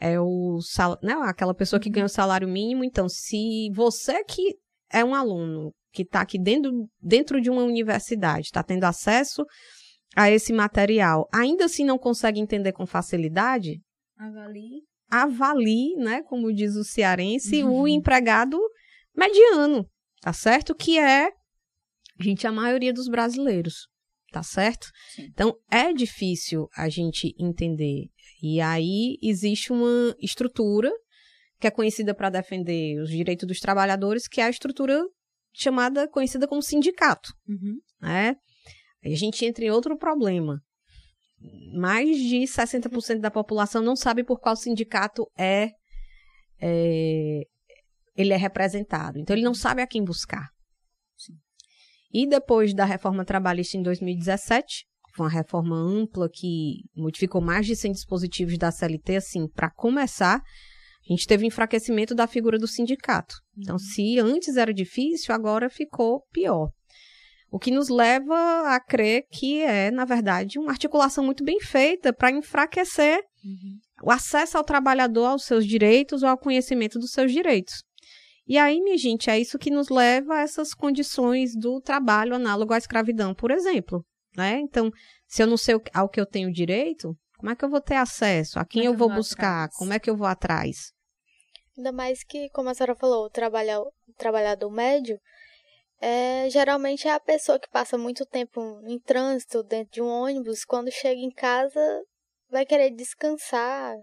[0.00, 2.84] é o sal, né, aquela pessoa que ganha o salário mínimo.
[2.84, 4.56] Então, se você que
[4.90, 9.44] é um aluno que está aqui dentro, dentro de uma universidade, está tendo acesso
[10.16, 13.80] a esse material, ainda assim não consegue entender com facilidade,
[14.16, 17.82] avalie, avalie, né, como diz o cearense, uhum.
[17.82, 18.58] o empregado
[19.14, 19.86] mediano,
[20.20, 20.74] tá certo?
[20.74, 21.30] Que é,
[22.20, 23.88] gente, a maioria dos brasileiros
[24.30, 24.90] tá certo?
[25.14, 25.26] Sim.
[25.32, 28.06] Então é difícil a gente entender.
[28.42, 30.90] E aí existe uma estrutura
[31.60, 35.02] que é conhecida para defender os direitos dos trabalhadores, que é a estrutura
[35.52, 37.32] chamada, conhecida como sindicato.
[37.48, 37.78] Uhum.
[38.00, 38.36] Né?
[39.04, 40.62] Aí a gente entra em outro problema.
[41.74, 45.70] Mais de 60% da população não sabe por qual sindicato é,
[46.60, 47.42] é
[48.16, 49.18] ele é representado.
[49.18, 50.48] Então ele não sabe a quem buscar.
[52.12, 57.74] E depois da reforma trabalhista em 2017, foi uma reforma ampla que modificou mais de
[57.74, 60.40] 100 dispositivos da CLT, assim, para começar,
[61.08, 63.34] a gente teve enfraquecimento da figura do sindicato.
[63.56, 63.78] Então, uhum.
[63.78, 66.68] se antes era difícil, agora ficou pior.
[67.50, 72.12] O que nos leva a crer que é, na verdade, uma articulação muito bem feita
[72.12, 73.78] para enfraquecer uhum.
[74.04, 77.82] o acesso ao trabalhador aos seus direitos ou ao conhecimento dos seus direitos.
[78.48, 82.72] E aí, minha gente, é isso que nos leva a essas condições do trabalho análogo
[82.72, 84.02] à escravidão, por exemplo.
[84.34, 84.58] Né?
[84.60, 84.90] Então,
[85.26, 87.96] se eu não sei ao que eu tenho direito, como é que eu vou ter
[87.96, 88.58] acesso?
[88.58, 89.64] A quem é eu vou buscar?
[89.64, 89.76] Atrás?
[89.76, 90.92] Como é que eu vou atrás?
[91.76, 95.20] Ainda mais que, como a senhora falou, o, trabalhar, o trabalhador médio
[96.00, 100.64] é, geralmente é a pessoa que passa muito tempo em trânsito, dentro de um ônibus,
[100.64, 101.80] quando chega em casa
[102.48, 103.94] vai querer descansar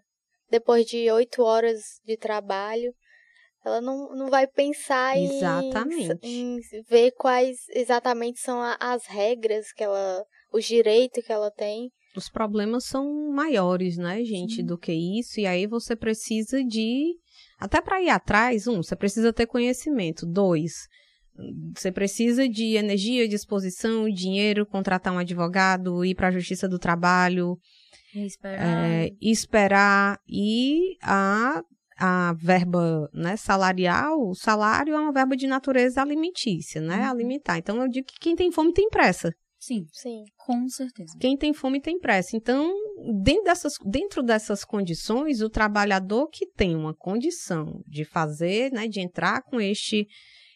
[0.52, 2.94] depois de oito horas de trabalho
[3.66, 6.20] ela não, não vai pensar Exatamente.
[6.22, 10.24] Em, em ver quais exatamente são a, as regras que ela,
[10.54, 11.90] os direitos que ela tem.
[12.16, 14.66] Os problemas são maiores, né, gente, Sim.
[14.66, 15.40] do que isso.
[15.40, 17.14] E aí você precisa de.
[17.60, 20.26] Até para ir atrás, um, você precisa ter conhecimento.
[20.26, 20.74] Dois,
[21.76, 27.58] você precisa de energia, disposição, dinheiro, contratar um advogado, ir para a Justiça do Trabalho,
[28.14, 28.90] E esperar.
[28.90, 31.62] é, esperar e a,
[31.98, 37.04] a verba né, salarial, o salário é uma verba de natureza alimentícia, né?
[37.04, 37.12] Uhum.
[37.12, 37.58] Alimentar.
[37.58, 39.34] Então eu digo que quem tem fome tem pressa.
[39.58, 40.26] Sim, Sim.
[40.38, 41.18] com certeza.
[41.20, 42.36] Quem tem fome tem pressa.
[42.36, 42.72] Então,
[43.24, 49.00] dentro dessas, dentro dessas condições, o trabalhador que tem uma condição de fazer, né, de
[49.00, 50.08] entrar com este,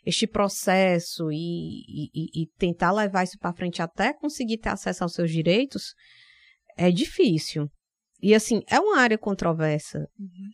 [0.06, 5.14] este processo e, e, e tentar levar isso para frente até conseguir ter acesso aos
[5.14, 5.96] seus direitos,
[6.78, 7.68] é difícil.
[8.22, 10.08] E assim, é uma área controversa.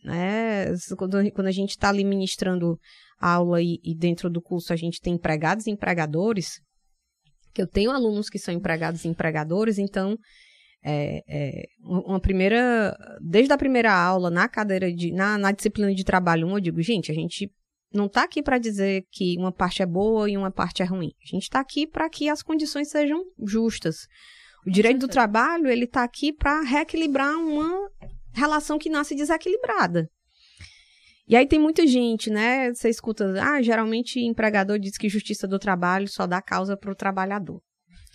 [0.04, 0.66] Né?
[0.96, 2.78] Quando, quando a gente está ali ministrando
[3.18, 6.60] aula e, e dentro do curso a gente tem empregados e empregadores,
[7.52, 10.16] que eu tenho alunos que são empregados e empregadores, então
[10.84, 16.04] é, é, uma primeira, desde a primeira aula na cadeira de, na, na disciplina de
[16.04, 17.50] trabalho 1, eu digo, gente, a gente
[17.92, 21.10] não está aqui para dizer que uma parte é boa e uma parte é ruim.
[21.22, 24.06] A gente está aqui para que as condições sejam justas.
[24.66, 27.88] O direito do trabalho ele está aqui para reequilibrar uma
[28.32, 30.10] relação que nasce desequilibrada.
[31.28, 32.74] E aí tem muita gente, né?
[32.74, 36.96] Você escuta, ah, geralmente empregador diz que justiça do trabalho só dá causa para o
[36.96, 37.62] trabalhador.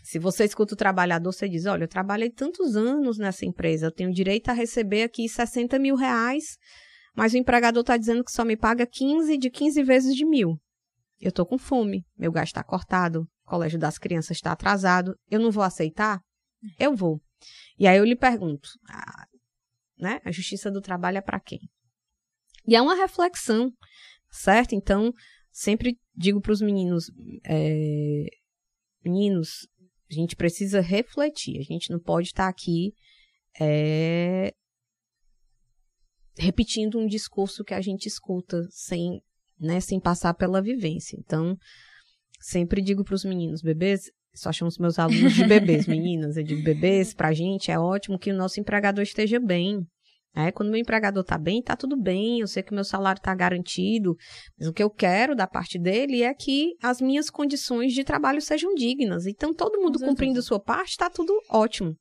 [0.04, 3.92] Se você escuta o trabalhador, você diz, olha, eu trabalhei tantos anos nessa empresa, eu
[3.92, 6.58] tenho direito a receber aqui 60 mil reais,
[7.16, 10.58] mas o empregador está dizendo que só me paga 15 de 15 vezes de mil.
[11.20, 15.40] Eu estou com fome, meu gasto está cortado, o colégio das crianças está atrasado, eu
[15.40, 16.20] não vou aceitar?
[16.80, 17.22] Eu vou.
[17.78, 19.28] E aí eu lhe pergunto, ah,
[19.98, 20.20] né?
[20.24, 21.60] A justiça do trabalho é para quem?
[22.68, 23.72] E é uma reflexão,
[24.30, 24.74] certo?
[24.74, 25.14] Então,
[25.52, 27.12] sempre digo para os meninos,
[27.46, 28.26] é,
[29.04, 29.68] meninos,
[30.10, 32.94] a gente precisa refletir, a gente não pode estar aqui
[33.60, 34.54] é,
[36.38, 39.22] repetindo um discurso que a gente escuta sem,
[39.60, 41.18] né, sem passar pela vivência.
[41.20, 41.58] Então,
[42.40, 46.44] sempre digo para os meninos, bebês, só chamo os meus alunos de bebês, meninas, eu
[46.44, 49.86] digo bebês, pra gente é ótimo que o nosso empregador esteja bem.
[50.34, 53.36] É, quando meu empregador tá bem, tá tudo bem, eu sei que meu salário tá
[53.36, 54.16] garantido,
[54.58, 58.42] mas o que eu quero da parte dele é que as minhas condições de trabalho
[58.42, 59.26] sejam dignas.
[59.26, 61.98] Então, todo mundo cumprindo sua parte, tá tudo ótimo.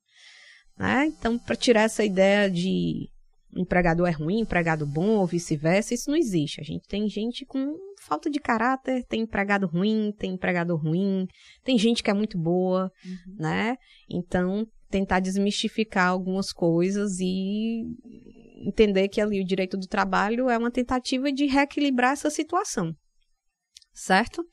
[0.77, 1.07] Né?
[1.07, 3.09] Então, para tirar essa ideia de
[3.55, 6.61] empregador é ruim, empregado bom ou vice-versa, isso não existe.
[6.61, 11.27] A gente tem gente com falta de caráter, tem empregado ruim, tem empregador ruim,
[11.63, 13.35] tem gente que é muito boa, Uhum.
[13.39, 13.75] né?
[14.09, 17.83] Então, tentar desmistificar algumas coisas e
[18.67, 22.93] entender que ali o direito do trabalho é uma tentativa de reequilibrar essa situação.
[23.93, 24.43] Certo?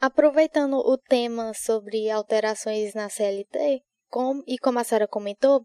[0.00, 5.64] Aproveitando o tema sobre alterações na CLT, com, e como a senhora comentou,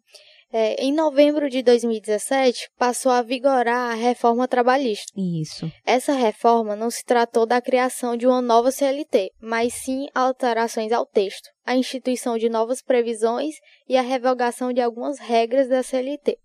[0.52, 5.12] é, em novembro de 2017 passou a vigorar a reforma trabalhista.
[5.16, 5.72] Isso.
[5.86, 11.06] Essa reforma não se tratou da criação de uma nova CLT, mas sim alterações ao
[11.06, 13.56] texto, a instituição de novas previsões
[13.88, 16.38] e a revogação de algumas regras da CLT.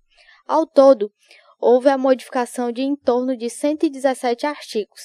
[0.47, 1.11] Ao todo,
[1.59, 5.01] houve a modificação de em torno de 117 artigos,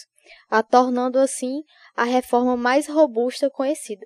[0.49, 1.63] a tornando assim
[1.95, 4.05] a reforma mais robusta conhecida.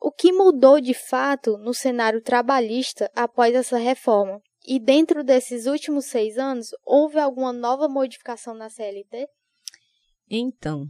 [0.00, 4.40] O que mudou de fato no cenário trabalhista após essa reforma?
[4.66, 9.26] E dentro desses últimos seis anos, houve alguma nova modificação na CLT?
[10.28, 10.86] Então,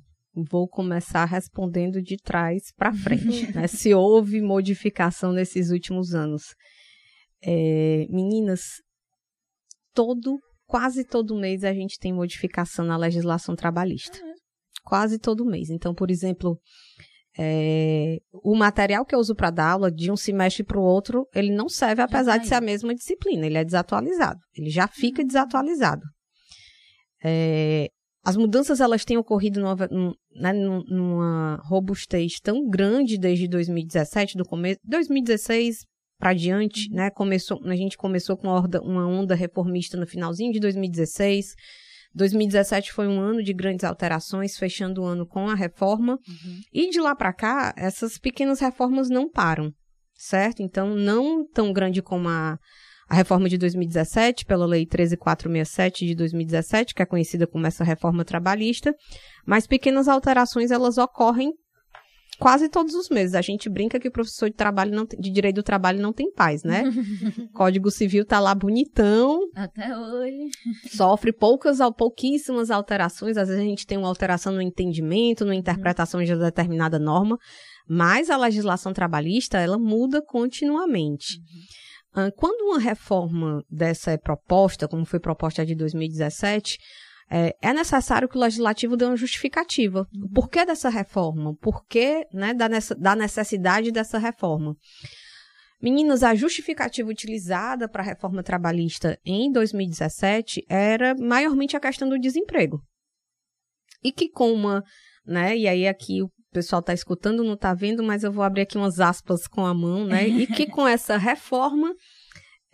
[0.48, 3.52] vou começar respondendo de trás para frente.
[3.52, 3.66] né?
[3.66, 6.54] Se houve modificação nesses últimos anos.
[7.42, 8.82] É, meninas,
[9.92, 14.18] todo, quase todo mês a gente tem modificação na legislação trabalhista.
[14.84, 15.68] Quase todo mês.
[15.70, 16.60] Então, por exemplo,
[17.42, 21.26] é, o material que eu uso para dar aula de um semestre para o outro,
[21.34, 24.38] ele não serve apesar tá de ser a mesma disciplina, ele é desatualizado.
[24.54, 24.88] Ele já Uhum.
[24.92, 26.02] fica desatualizado.
[27.24, 27.88] É,
[28.24, 34.36] as mudanças elas têm ocorrido numa, num- né, num- numa robustez tão grande desde 2017,
[34.36, 35.84] do começo, 2016
[36.18, 37.08] para diante, né?
[37.10, 41.54] Começou, a gente começou com uma onda reformista no finalzinho de 2016.
[42.14, 46.18] 2017 foi um ano de grandes alterações, fechando o ano com a reforma.
[46.72, 49.72] E de lá para cá, essas pequenas reformas não param,
[50.14, 50.62] certo?
[50.62, 52.58] Então, não tão grande como a,
[53.08, 58.24] a reforma de 2017, pela Lei 13467 de 2017, que é conhecida como essa reforma
[58.24, 58.94] trabalhista,
[59.46, 61.52] mas pequenas alterações elas ocorrem
[62.40, 63.34] quase todos os meses.
[63.34, 66.12] A gente brinca que o professor de trabalho não tem, de direito do trabalho não
[66.12, 66.84] tem paz, né?
[67.52, 69.40] Código Civil tá lá bonitão.
[69.54, 70.48] Até hoje.
[70.88, 73.36] Sofre poucas, pouquíssimas alterações.
[73.36, 77.38] Às vezes a gente tem uma alteração no entendimento, na interpretação de determinada norma,
[77.86, 81.38] mas a legislação trabalhista, ela muda continuamente.
[82.16, 82.30] Uhum.
[82.36, 86.78] Quando uma reforma dessa é proposta, como foi proposta de 2017,
[87.30, 90.06] é, é, necessário que o legislativo dê uma justificativa.
[90.12, 90.28] Uhum.
[90.34, 91.54] Por que dessa reforma?
[91.56, 92.66] Por que né, da,
[92.98, 94.76] da necessidade dessa reforma?
[95.80, 102.18] Meninas, a justificativa utilizada para a reforma trabalhista em 2017 era maiormente a questão do
[102.18, 102.82] desemprego.
[104.02, 104.82] E que com uma,
[105.24, 108.62] né, e aí aqui o pessoal está escutando, não está vendo, mas eu vou abrir
[108.62, 111.94] aqui umas aspas com a mão, né, e que com essa reforma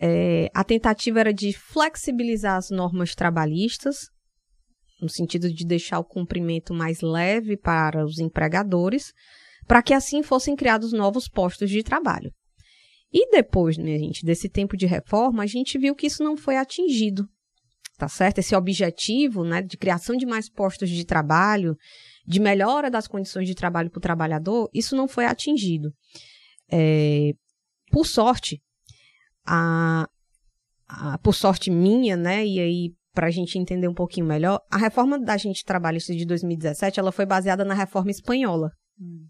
[0.01, 4.09] é, a tentativa era de flexibilizar as normas trabalhistas,
[5.01, 9.13] no sentido de deixar o cumprimento mais leve para os empregadores,
[9.67, 12.33] para que assim fossem criados novos postos de trabalho.
[13.13, 16.57] E depois, né, gente, desse tempo de reforma, a gente viu que isso não foi
[16.57, 17.29] atingido,
[17.97, 18.39] tá certo?
[18.39, 21.77] Esse objetivo, né, de criação de mais postos de trabalho,
[22.27, 25.93] de melhora das condições de trabalho para o trabalhador, isso não foi atingido.
[26.71, 27.33] É,
[27.91, 28.61] por sorte,
[29.47, 30.09] a,
[30.89, 34.77] a, por sorte minha, né, e aí para a gente entender um pouquinho melhor, a
[34.77, 38.71] reforma da gente trabalhista de 2017, ela foi baseada na reforma espanhola.
[39.01, 39.25] Hum.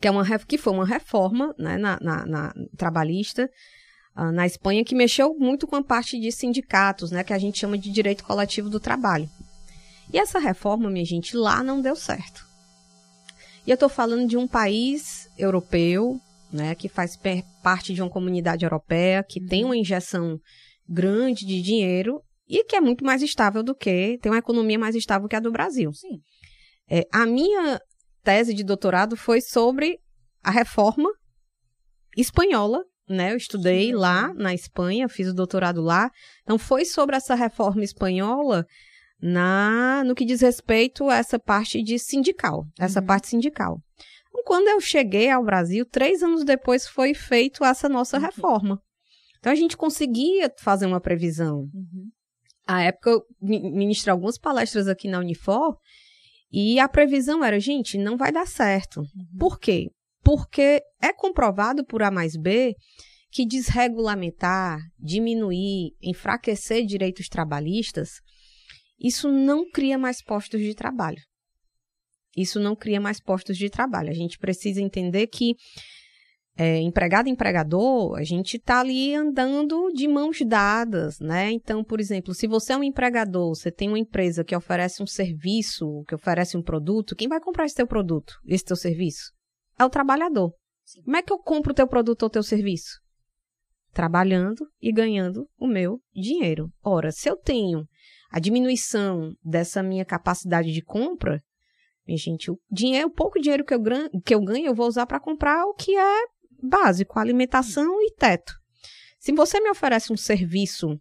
[0.00, 3.50] Que, é uma, que foi uma reforma né, na, na, na trabalhista
[4.16, 7.58] uh, na Espanha que mexeu muito com a parte de sindicatos, né, que a gente
[7.58, 9.28] chama de direito coletivo do trabalho.
[10.12, 12.46] E essa reforma, minha gente, lá não deu certo.
[13.66, 16.20] E eu estou falando de um país europeu,
[16.52, 17.18] né, que faz
[17.60, 19.46] parte de uma comunidade europeia, que uhum.
[19.48, 20.38] tem uma injeção
[20.88, 24.94] grande de dinheiro e que é muito mais estável do que, tem uma economia mais
[24.94, 25.92] estável que a do Brasil.
[25.92, 26.20] Sim.
[26.90, 27.80] É, a minha
[28.22, 29.98] tese de doutorado foi sobre
[30.42, 31.08] a reforma
[32.16, 33.32] espanhola, né?
[33.32, 33.94] Eu estudei Sim.
[33.94, 36.10] lá na Espanha, fiz o doutorado lá.
[36.42, 38.66] Então foi sobre essa reforma espanhola
[39.20, 43.06] na no que diz respeito a essa parte de sindical, essa uhum.
[43.06, 43.80] parte sindical.
[44.28, 48.22] Então, quando eu cheguei ao Brasil, três anos depois foi feito essa nossa uhum.
[48.22, 48.82] reforma.
[49.38, 51.68] Então a gente conseguia fazer uma previsão.
[51.72, 52.10] Uhum
[52.66, 55.76] à época, eu ministrei algumas palestras aqui na Unifor
[56.50, 59.00] e a previsão era, gente, não vai dar certo.
[59.00, 59.38] Uhum.
[59.38, 59.90] Por quê?
[60.22, 62.74] Porque é comprovado por A mais B
[63.30, 68.20] que desregulamentar, diminuir, enfraquecer direitos trabalhistas,
[68.98, 71.20] isso não cria mais postos de trabalho.
[72.36, 74.10] Isso não cria mais postos de trabalho.
[74.10, 75.54] A gente precisa entender que
[76.56, 81.50] é, empregado empregador, a gente está ali andando de mãos dadas, né?
[81.50, 85.06] Então, por exemplo, se você é um empregador, você tem uma empresa que oferece um
[85.06, 89.32] serviço, que oferece um produto, quem vai comprar esse teu produto, esse teu serviço?
[89.78, 90.54] É o trabalhador.
[90.84, 91.02] Sim.
[91.02, 93.00] Como é que eu compro o teu produto ou teu serviço?
[93.92, 96.70] Trabalhando e ganhando o meu dinheiro.
[96.84, 97.84] Ora, se eu tenho
[98.30, 101.40] a diminuição dessa minha capacidade de compra,
[102.06, 103.80] minha gente, o dinheiro, o pouco dinheiro que eu,
[104.24, 106.33] que eu ganho, eu vou usar para comprar o que é
[106.64, 108.52] básico, alimentação e teto.
[109.18, 111.00] Se você me oferece um serviço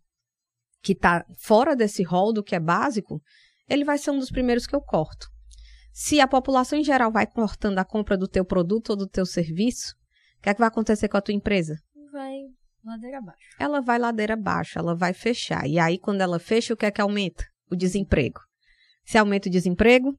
[0.81, 3.21] que está fora desse rol do que é básico,
[3.69, 5.27] ele vai ser um dos primeiros que eu corto.
[5.91, 9.25] Se a população em geral vai cortando a compra do teu produto ou do teu
[9.25, 9.93] serviço,
[10.39, 11.75] o que é que vai acontecer com a tua empresa?
[12.11, 12.33] Vai
[12.83, 13.55] ladeira abaixo.
[13.59, 15.67] Ela vai ladeira abaixo, ela vai fechar.
[15.67, 17.45] E aí, quando ela fecha, o que é que aumenta?
[17.71, 18.41] O desemprego.
[19.05, 20.17] Se aumenta o desemprego,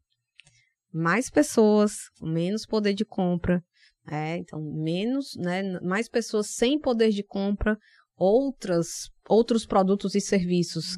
[0.92, 3.62] mais pessoas, menos poder de compra,
[4.10, 7.78] é, então, menos, né, mais pessoas sem poder de compra,
[8.16, 10.96] outras, outros produtos e serviços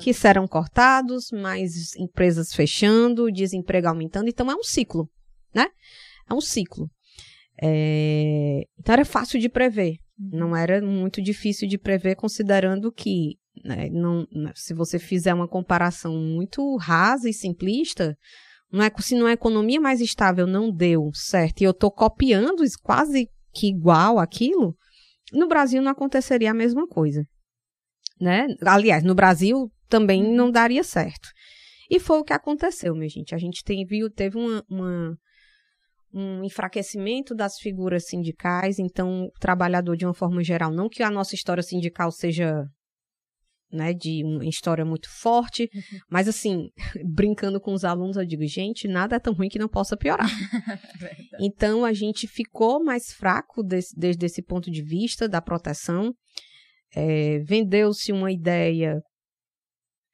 [0.00, 4.28] que serão cortados, mais empresas fechando, desemprego aumentando.
[4.28, 5.08] Então, é um ciclo,
[5.54, 5.66] né?
[6.28, 6.90] É um ciclo.
[7.62, 9.96] É, então, era fácil de prever.
[10.18, 10.38] Uhum.
[10.38, 15.46] Não era muito difícil de prever, considerando que, né, não, né, se você fizer uma
[15.46, 18.16] comparação muito rasa e simplista,
[18.74, 22.64] não é, se não é economia mais estável não deu certo e eu estou copiando
[22.82, 24.76] quase que igual aquilo,
[25.32, 27.24] no Brasil não aconteceria a mesma coisa.
[28.20, 28.48] Né?
[28.66, 30.34] Aliás, no Brasil também uhum.
[30.34, 31.28] não daria certo.
[31.88, 33.32] E foi o que aconteceu, minha gente.
[33.32, 35.16] A gente tem, viu, teve uma, uma,
[36.12, 41.10] um enfraquecimento das figuras sindicais, então o trabalhador, de uma forma geral, não que a
[41.10, 42.64] nossa história sindical seja
[43.74, 45.98] né, de uma história muito forte, uhum.
[46.08, 46.68] mas assim,
[47.04, 50.30] brincando com os alunos, eu digo, gente, nada é tão ruim que não possa piorar.
[51.40, 56.14] então a gente ficou mais fraco desse, desde esse ponto de vista da proteção.
[56.94, 59.00] É, Vendeu-se uma ideia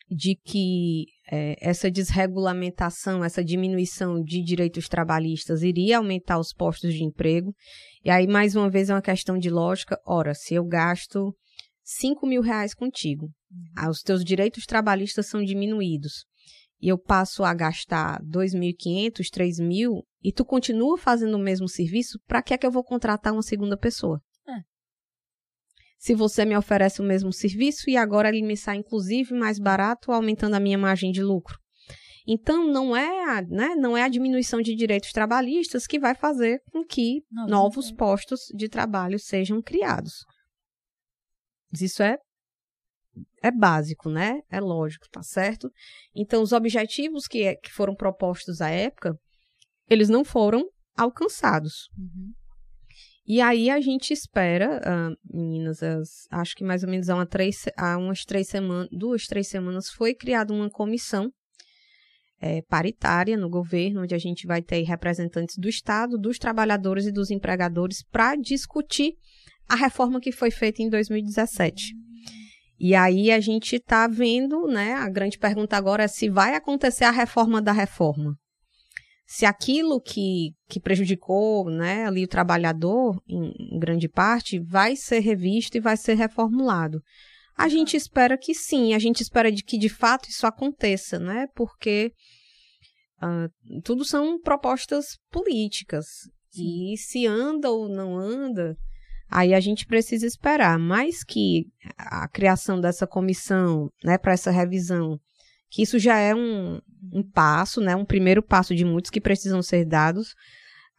[0.09, 7.05] de que é, essa desregulamentação, essa diminuição de direitos trabalhistas iria aumentar os postos de
[7.05, 7.55] emprego.
[8.05, 9.97] E aí, mais uma vez, é uma questão de lógica.
[10.05, 11.33] Ora, se eu gasto
[11.85, 13.31] 5 mil reais contigo.
[13.88, 16.24] Os teus direitos trabalhistas são diminuídos,
[16.80, 22.42] e eu passo a gastar 2.500, 3.000, e tu continua fazendo o mesmo serviço, para
[22.42, 24.20] que é que eu vou contratar uma segunda pessoa?
[24.48, 24.61] É.
[25.98, 30.12] Se você me oferece o mesmo serviço e agora ele me sai inclusive mais barato,
[30.12, 31.59] aumentando a minha margem de lucro.
[32.26, 36.62] Então não é, a, né, não é a diminuição de direitos trabalhistas que vai fazer
[36.70, 40.24] com que não, novos postos de trabalho sejam criados.
[41.72, 42.18] Isso é
[43.43, 44.41] é básico, né?
[44.51, 45.71] É lógico, tá certo?
[46.15, 49.19] Então, os objetivos que, é, que foram propostos à época,
[49.89, 51.89] eles não foram alcançados.
[51.97, 52.33] Uhum.
[53.27, 57.27] E aí a gente espera, uh, meninas, as, acho que mais ou menos há, uma
[57.27, 61.33] três, há umas três semanas, duas, três semanas, foi criada uma comissão
[62.41, 67.13] é, paritária no governo, onde a gente vai ter representantes do Estado, dos trabalhadores e
[67.13, 69.15] dos empregadores para discutir
[69.69, 71.95] a reforma que foi feita em 2017.
[72.81, 74.95] E aí a gente está vendo, né?
[74.95, 78.35] A grande pergunta agora é se vai acontecer a reforma da reforma.
[79.26, 85.20] Se aquilo que, que prejudicou né, ali o trabalhador, em, em grande parte, vai ser
[85.20, 87.03] revisto e vai ser reformulado.
[87.55, 91.47] A gente espera que sim, a gente espera de que de fato isso aconteça, né?
[91.55, 92.14] Porque
[93.22, 96.07] uh, tudo são propostas políticas.
[96.57, 98.74] E se anda ou não anda,
[99.31, 101.66] Aí a gente precisa esperar, mais que
[101.97, 105.20] a criação dessa comissão, né, para essa revisão,
[105.70, 106.81] que isso já é um,
[107.12, 110.35] um passo, né, um primeiro passo de muitos que precisam ser dados.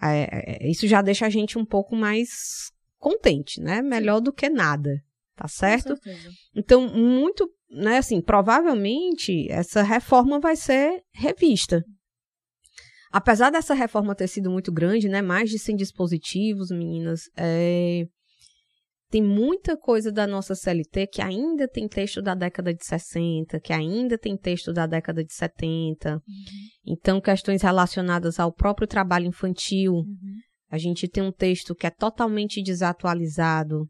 [0.02, 3.82] É, é isso já deixa a gente um pouco mais contente, né?
[3.82, 5.04] Melhor do que nada,
[5.36, 5.98] tá certo?
[6.56, 11.84] Então, muito, né, assim, provavelmente essa reforma vai ser revista.
[13.12, 18.08] Apesar dessa reforma ter sido muito grande, né, mais de 100 dispositivos, meninas, é,
[19.12, 23.74] tem muita coisa da nossa CLT que ainda tem texto da década de 60, que
[23.74, 26.14] ainda tem texto da década de 70.
[26.14, 26.22] Uhum.
[26.88, 29.96] Então, questões relacionadas ao próprio trabalho infantil.
[29.96, 30.36] Uhum.
[30.70, 33.86] A gente tem um texto que é totalmente desatualizado.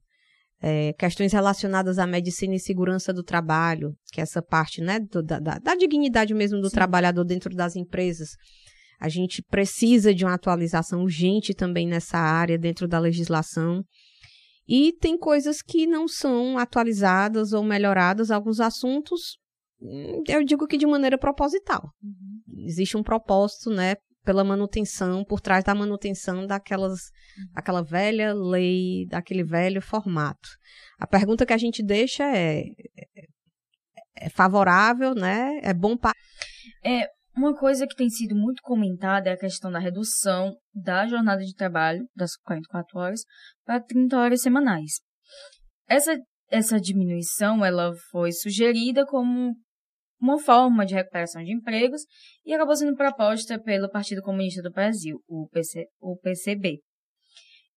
[0.60, 5.22] É, questões relacionadas à medicina e segurança do trabalho, que é essa parte né, do,
[5.22, 6.76] da, da, dignidade mesmo do Sim.
[6.76, 8.30] trabalhador dentro das empresas.
[9.00, 13.84] A gente precisa de uma atualização urgente também nessa área, dentro da legislação.
[14.74, 19.38] E tem coisas que não são atualizadas ou melhoradas, alguns assuntos,
[19.82, 21.92] hum, eu digo que de maneira proposital.
[22.02, 22.64] Uhum.
[22.66, 27.02] Existe um propósito, né, pela manutenção, por trás da manutenção daquelas,
[27.38, 27.52] uhum.
[27.54, 30.48] daquela velha lei, daquele velho formato.
[30.98, 33.26] A pergunta que a gente deixa é, é,
[34.22, 35.60] é favorável, né?
[35.64, 36.16] É bom para...
[36.82, 41.42] É, uma coisa que tem sido muito comentada é a questão da redução da jornada
[41.44, 43.22] de trabalho, das 44 horas,
[43.66, 45.00] para 30 horas semanais.
[45.88, 46.18] Essa,
[46.50, 49.56] essa diminuição ela foi sugerida como
[50.20, 52.02] uma forma de recuperação de empregos
[52.46, 56.80] e acabou sendo proposta pelo Partido Comunista do Brasil, o, PC, o PCB.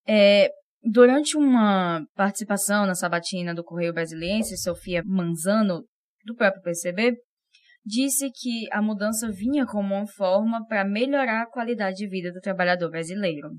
[0.07, 0.51] É,
[0.83, 5.85] durante uma participação na sabatina do Correio Brasiliense, Sofia Manzano,
[6.25, 7.17] do próprio PCB,
[7.85, 12.41] disse que a mudança vinha como uma forma para melhorar a qualidade de vida do
[12.41, 13.51] trabalhador brasileiro.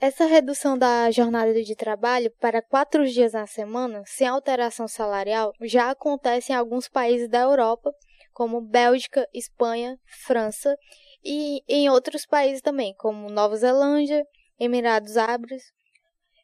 [0.00, 5.90] Essa redução da jornada de trabalho para quatro dias na semana, sem alteração salarial, já
[5.90, 7.90] acontece em alguns países da Europa,
[8.32, 10.76] como Bélgica, Espanha, França,
[11.24, 14.24] e em outros países também, como Nova Zelândia,
[14.60, 15.64] Emirados Árabes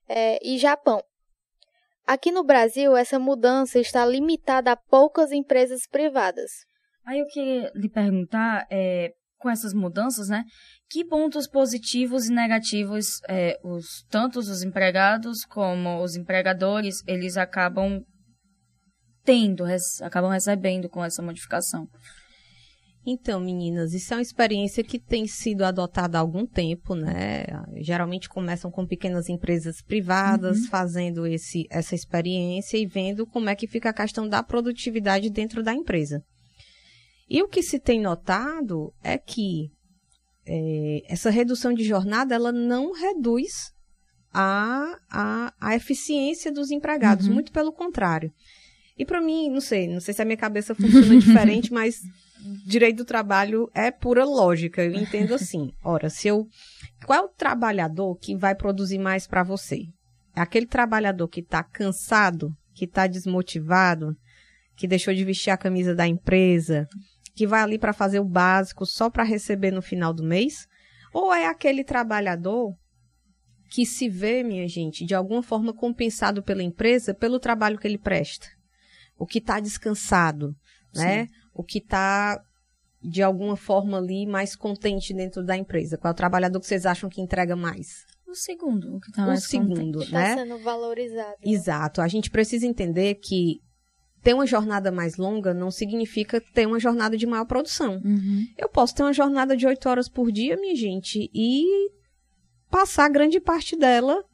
[0.08, 1.00] é, e Japão.
[2.04, 6.50] Aqui no Brasil, essa mudança está limitada a poucas empresas privadas.
[7.06, 9.12] Aí eu queria lhe perguntar, é,
[9.44, 10.42] com essas mudanças, né?
[10.88, 18.02] Que pontos positivos e negativos, é, os, tanto os empregados como os empregadores, eles acabam
[19.22, 21.86] tendo, res, acabam recebendo com essa modificação?
[23.06, 27.44] Então, meninas, isso é uma experiência que tem sido adotada há algum tempo, né?
[27.82, 30.68] Geralmente começam com pequenas empresas privadas uhum.
[30.68, 35.62] fazendo esse, essa experiência e vendo como é que fica a questão da produtividade dentro
[35.62, 36.24] da empresa.
[37.28, 39.70] E o que se tem notado é que
[40.46, 43.72] é, essa redução de jornada ela não reduz
[44.32, 47.34] a, a, a eficiência dos empregados, uhum.
[47.34, 48.32] muito pelo contrário.
[48.96, 52.00] E para mim, não sei, não sei se a minha cabeça funciona diferente, mas
[52.66, 54.84] direito do trabalho é pura lógica.
[54.84, 55.72] Eu entendo assim.
[55.82, 56.46] Ora, se eu.
[57.04, 59.82] Qual é o trabalhador que vai produzir mais para você?
[60.34, 64.16] É aquele trabalhador que está cansado, que está desmotivado,
[64.76, 66.88] que deixou de vestir a camisa da empresa,
[67.34, 70.66] que vai ali para fazer o básico só para receber no final do mês?
[71.12, 72.74] Ou é aquele trabalhador
[73.70, 77.98] que se vê, minha gente, de alguma forma compensado pela empresa pelo trabalho que ele
[77.98, 78.46] presta?
[79.18, 80.54] O que está descansado,
[80.94, 81.28] né?
[81.52, 82.40] O que está
[83.02, 85.98] de alguma forma ali mais contente dentro da empresa?
[85.98, 88.04] Qual é o trabalhador que vocês acham que entrega mais?
[88.26, 90.12] O segundo, o que tá o mais segundo, contente.
[90.12, 90.30] né?
[90.30, 91.28] Está sendo valorizado.
[91.30, 91.52] né?
[91.52, 92.00] Exato.
[92.00, 93.60] A gente precisa entender que
[94.24, 98.00] ter uma jornada mais longa não significa ter uma jornada de maior produção.
[98.04, 98.46] Uhum.
[98.58, 101.64] Eu posso ter uma jornada de oito horas por dia, minha gente, e
[102.70, 104.24] passar grande parte dela,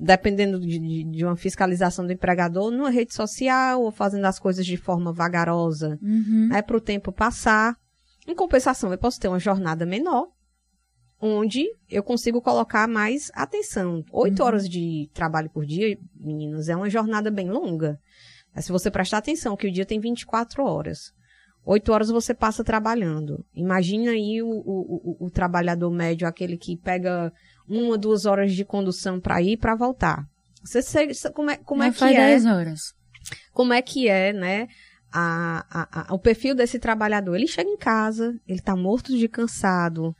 [0.00, 4.76] dependendo de, de- uma fiscalização do empregador, numa rede social ou fazendo as coisas de
[4.76, 6.48] forma vagarosa, Uhum.
[6.48, 7.76] né, para o tempo passar.
[8.26, 10.28] Em compensação, eu posso ter uma jornada menor,
[11.20, 14.04] onde eu consigo colocar mais atenção.
[14.12, 14.46] Oito Uhum.
[14.46, 17.98] horas de trabalho por dia, meninos, é uma jornada bem longa.
[18.54, 21.12] Mas se você prestar atenção que o dia tem 24 horas,
[21.64, 23.44] oito horas você passa trabalhando.
[23.54, 27.32] Imagina aí o, o, o, o trabalhador médio, aquele que pega
[27.68, 30.26] uma, duas horas de condução para ir e para voltar.
[30.62, 32.26] Você, sei- como é, como é que faz é?
[32.26, 32.80] 10 horas.
[33.52, 34.68] como é que é, né,
[35.12, 37.34] a, a- a- o perfil desse trabalhador.
[37.36, 40.14] Ele chega em casa, ele tá morto de cansado,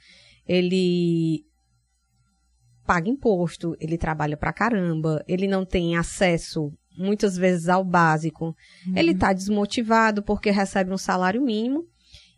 [0.46, 1.44] ele
[2.84, 8.54] paga imposto, ele trabalha pra caramba, ele não tem acesso muitas vezes ao básico,
[8.94, 11.84] ele tá desmotivado porque recebe um salário mínimo.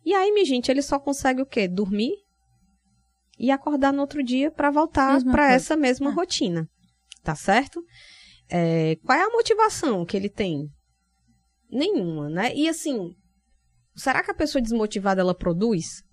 [0.04, 1.66] E aí, minha gente, ele só consegue o quê?
[1.66, 2.12] Dormir
[3.38, 6.12] e acordar no outro dia para voltar para essa mesma Ah.
[6.14, 6.68] rotina.
[7.22, 7.82] Tá certo?
[8.50, 10.68] É, qual é a motivação que ele tem?
[11.70, 12.54] Nenhuma, né?
[12.54, 13.10] E assim,
[13.96, 16.03] será que a pessoa desmotivada ela produz?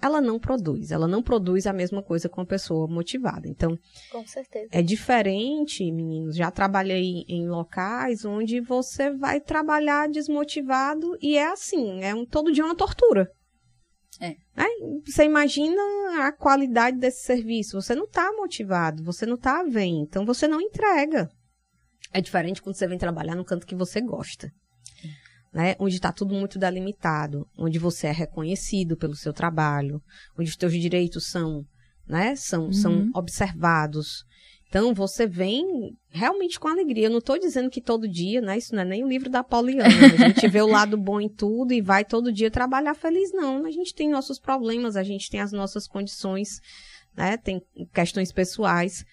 [0.00, 3.48] Ela não produz, ela não produz a mesma coisa com a pessoa motivada.
[3.48, 3.78] Então,
[4.12, 4.68] Com certeza.
[4.70, 6.36] é diferente, meninos.
[6.36, 12.52] Já trabalhei em locais onde você vai trabalhar desmotivado e é assim, é um, todo
[12.52, 13.30] dia uma tortura.
[14.20, 14.30] É.
[14.54, 14.66] Né?
[15.06, 15.80] Você imagina
[16.26, 17.80] a qualidade desse serviço.
[17.80, 21.28] Você não está motivado, você não está bem, então você não entrega.
[22.12, 24.50] É diferente quando você vem trabalhar no canto que você gosta.
[25.56, 25.74] Né?
[25.78, 30.02] Onde está tudo muito delimitado, onde você é reconhecido pelo seu trabalho,
[30.38, 31.64] onde os teus direitos são,
[32.06, 33.10] né, são, são Uhum.
[33.14, 34.22] observados.
[34.68, 35.64] Então, você vem
[36.10, 37.06] realmente com alegria.
[37.06, 38.58] Eu não estou dizendo que todo dia, né?
[38.58, 39.86] Isso não é nem o livro da Poliana.
[39.86, 39.88] A
[40.28, 43.64] gente vê o lado bom em tudo e vai todo dia trabalhar feliz, não.
[43.64, 46.60] A gente tem nossos problemas, a gente tem as nossas condições,
[47.16, 47.38] né?
[47.38, 47.62] Tem
[47.94, 49.04] questões pessoais.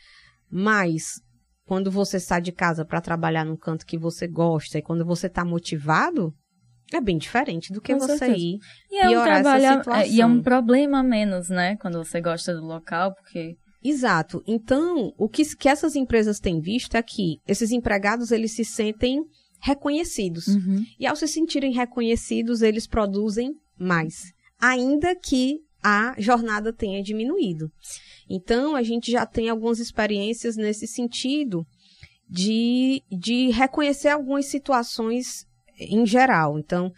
[0.51, 1.21] Mas,
[1.65, 5.27] quando você sai de casa para trabalhar num canto que você gosta e quando você
[5.27, 6.33] está motivado,
[6.91, 8.39] é bem diferente do que Com você certeza.
[8.39, 8.59] ir
[8.91, 10.13] E é um piorar essa trabalho, é, situação.
[10.13, 11.75] e é um problema a menos, né?
[11.77, 14.41] Quando você gosta do local, porque Exato.
[14.47, 19.19] Então, o que, que essas empresas têm visto é que esses empregados, eles se sentem
[19.61, 20.47] reconhecidos.
[20.47, 20.85] Uhum.
[20.97, 24.31] E ao se sentirem reconhecidos, eles produzem mais.
[24.61, 27.69] Ainda que a jornada tenha diminuído.
[28.29, 31.65] Então, a gente já tem algumas experiências nesse sentido
[32.29, 35.45] de, de reconhecer algumas situações
[35.77, 36.57] em geral.
[36.57, 36.91] Então,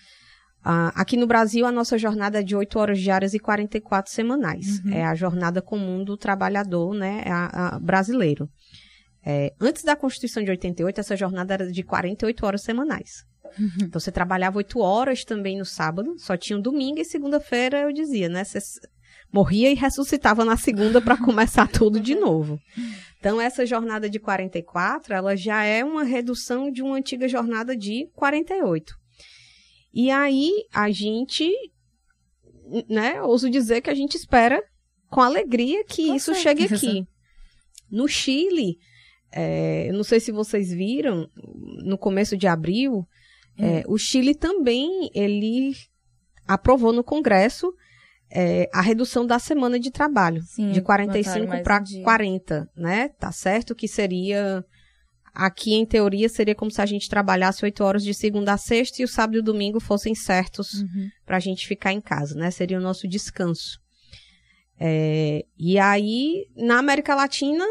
[0.63, 4.79] ah, aqui no Brasil, a nossa jornada é de 8 horas diárias e 44 semanais.
[4.86, 4.93] Uhum.
[4.93, 8.49] É a jornada comum do trabalhador né, a- a- brasileiro.
[9.25, 13.23] É, antes da Constituição de 88, essa jornada era de 48 horas semanais.
[13.82, 17.93] Então, você trabalhava 8 horas também no sábado, só tinha um domingo e segunda-feira, eu
[17.93, 18.43] dizia, né?
[18.43, 18.60] Você
[19.32, 22.60] morria e ressuscitava na segunda para começar tudo de novo.
[23.20, 28.08] Então, essa jornada de 44, ela já é uma redução de uma antiga jornada de
[28.14, 28.96] 48.
[29.93, 31.52] E aí, a gente,
[32.89, 34.62] né, ouso dizer que a gente espera
[35.10, 36.88] com alegria que Com isso chegue certeza.
[36.88, 37.08] aqui.
[37.89, 38.78] No Chile,
[39.32, 41.30] é, eu não sei se vocês viram,
[41.84, 43.06] no começo de abril,
[43.58, 45.74] é, o Chile também, ele
[46.47, 47.74] aprovou no Congresso
[48.32, 52.03] é, a redução da semana de trabalho Sim, de botaram 45 mais para um dia.
[52.03, 53.10] 40, né?
[53.20, 54.64] Tá certo que seria
[55.34, 59.01] aqui em teoria seria como se a gente trabalhasse 8 horas de segunda a sexta
[59.01, 61.10] e o sábado e o domingo fossem certos Uhum.
[61.26, 62.49] para a gente ficar em casa, né?
[62.51, 63.80] Seria o nosso descanso.
[64.80, 67.66] É, e aí, na América Latina,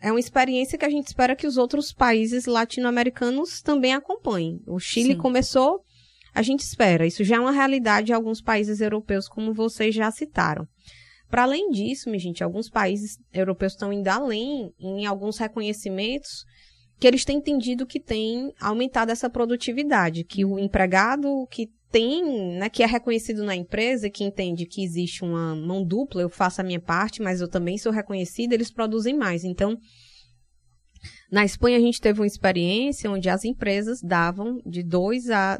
[0.00, 4.60] é uma experiência que a gente espera que os outros países latino-americanos também acompanhem.
[4.66, 5.18] O Chile Sim.
[5.18, 5.82] começou,
[6.34, 7.06] a gente espera.
[7.06, 10.66] Isso já é uma realidade em alguns países europeus, como vocês já citaram.
[11.28, 16.44] Para além disso, minha gente, alguns países europeus estão indo além em alguns reconhecimentos
[16.98, 22.68] que eles têm entendido que tem aumentado essa produtividade, que o empregado que tem, né,
[22.68, 26.64] que é reconhecido na empresa, que entende que existe uma mão dupla, eu faço a
[26.64, 29.44] minha parte, mas eu também sou reconhecido, eles produzem mais.
[29.44, 29.78] Então,
[31.30, 35.58] Na Espanha, a gente teve uma experiência onde as empresas davam de dois a.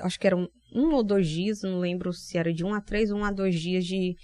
[0.00, 3.10] Acho que eram um ou dois dias, não lembro se era de um a três,
[3.10, 4.14] um a dois dias de,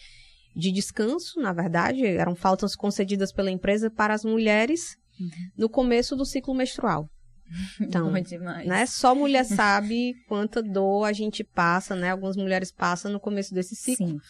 [0.54, 2.04] de descanso, na verdade.
[2.04, 5.28] Eram faltas concedidas pela empresa para as mulheres uhum.
[5.56, 7.08] no começo do ciclo menstrual.
[7.80, 12.10] Então, né, só mulher sabe quanta dor a gente passa, né?
[12.10, 14.08] Algumas mulheres passam no começo desse ciclo.
[14.08, 14.20] Sim.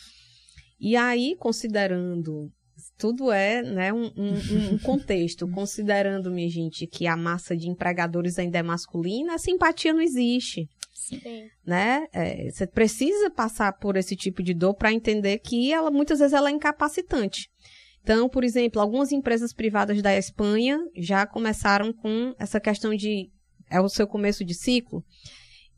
[0.81, 2.51] E aí, considerando
[2.99, 8.39] tudo é né, um, um, um contexto, considerando, minha gente, que a massa de empregadores
[8.39, 10.69] ainda é masculina, a simpatia não existe.
[10.93, 11.21] Sim.
[11.67, 12.07] Né?
[12.13, 16.33] É, você precisa passar por esse tipo de dor para entender que ela muitas vezes
[16.33, 17.51] ela é incapacitante.
[18.05, 23.31] Então, por exemplo, algumas empresas privadas da Espanha já começaram com essa questão de
[23.71, 25.03] é o seu começo de ciclo.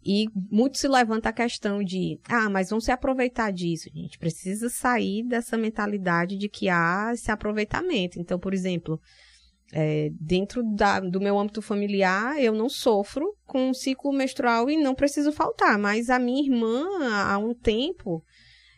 [0.04, 3.88] E muito se levanta a questão de, ah, mas vamos se aproveitar disso.
[3.94, 8.18] A gente precisa sair dessa mentalidade de que há esse aproveitamento.
[8.18, 9.00] Então, por exemplo,
[9.72, 14.76] é, dentro da, do meu âmbito familiar, eu não sofro com um ciclo menstrual e
[14.76, 15.78] não preciso faltar.
[15.78, 18.24] Mas a minha irmã, há um tempo,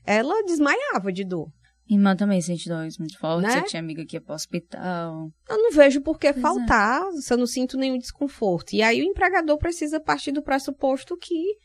[0.04, 1.50] ela desmaiava de dor.
[1.88, 3.54] Irmã também sente dores muito fortes.
[3.54, 3.60] Né?
[3.60, 5.30] Eu tinha amiga que ia para o hospital.
[5.48, 6.40] Eu não vejo por que pois é.
[6.40, 7.12] faltar é.
[7.20, 8.74] se eu não sinto nenhum desconforto.
[8.74, 11.56] E aí o empregador precisa partir do pressuposto que.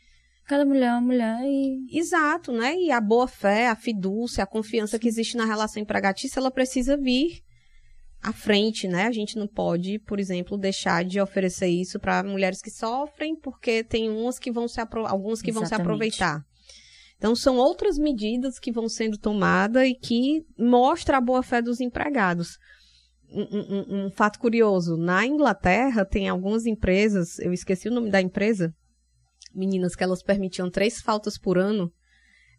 [0.46, 1.86] Cada mulher é uma mulher e.
[1.92, 2.76] Exato, né?
[2.76, 6.96] E a boa fé, a fidúcia, a confiança que existe na relação empregatícia, ela precisa
[6.98, 7.42] vir
[8.22, 9.04] à frente, né?
[9.04, 13.84] A gente não pode, por exemplo, deixar de oferecer isso para mulheres que sofrem, porque
[13.84, 15.06] tem umas que vão se apro...
[15.06, 15.70] algumas que Exatamente.
[15.70, 16.46] vão se aproveitar.
[17.24, 22.58] Então, são outras medidas que vão sendo tomadas e que mostra a boa-fé dos empregados.
[23.32, 28.20] Um, um, um, fato curioso, na Inglaterra tem algumas empresas, eu esqueci o nome da
[28.20, 28.76] empresa,
[29.56, 31.90] meninas, que elas permitiam três faltas por ano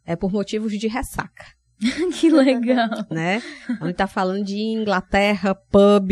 [0.03, 1.45] é, por motivos de ressaca.
[2.19, 2.89] que legal.
[3.11, 3.43] Né?
[3.83, 6.09] Gente tá falando de Inglaterra, pub.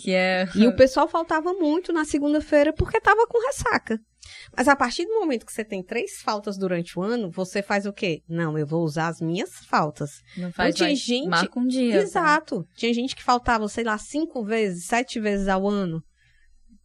[0.00, 0.48] Que é...
[0.54, 4.00] E o pessoal faltava muito na segunda-feira porque tava com ressaca.
[4.56, 7.86] Mas a partir do momento que você tem três faltas durante o ano, você faz
[7.86, 8.22] o quê?
[8.28, 10.20] Não, eu vou usar as minhas faltas.
[10.36, 11.28] Não faz então, tinha gente...
[11.28, 11.98] marca um dia.
[11.98, 12.02] Tá?
[12.02, 12.62] Exato.
[12.64, 12.68] Tá?
[12.74, 16.02] Tinha gente que faltava, sei lá, cinco vezes, sete vezes ao ano.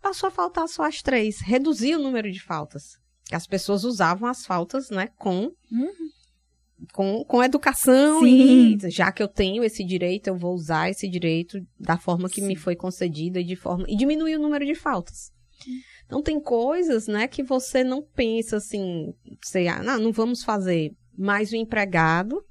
[0.02, 1.40] Passou a faltar só as três.
[1.42, 3.00] Reduziu o número de faltas.
[3.32, 5.52] As pessoas usavam as faltas, né, com...
[5.72, 6.12] Uhum
[6.94, 8.78] com, com educação Sim.
[8.84, 12.42] e já que eu tenho esse direito, eu vou usar esse direito da forma que
[12.42, 12.48] Sim.
[12.48, 15.32] me foi concedida e de forma e diminuir o número de faltas.
[16.06, 19.14] Então tem coisas, né, que você não pensa assim,
[19.44, 22.44] sei, ah, não, não vamos fazer, mas o empregado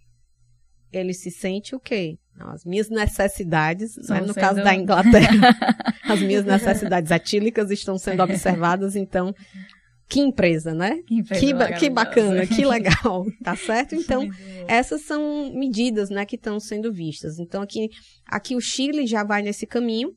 [0.93, 2.19] ele se sente o quê?
[2.39, 5.55] As minhas necessidades, né, no caso da Inglaterra,
[6.09, 9.35] as minhas necessidades atílicas estão sendo observadas, então
[10.11, 11.01] que empresa, né?
[11.07, 13.95] Que, empresa que, que, bacana, que legal, tá certo?
[13.95, 14.29] Então,
[14.67, 17.39] essas são medidas, né, que estão sendo vistas.
[17.39, 17.89] Então, aqui,
[18.27, 20.11] aqui o Chile já vai nesse caminho.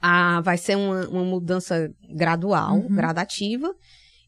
[0.00, 2.88] Ah, vai ser uma, uma mudança gradual, uhum.
[2.88, 3.72] gradativa.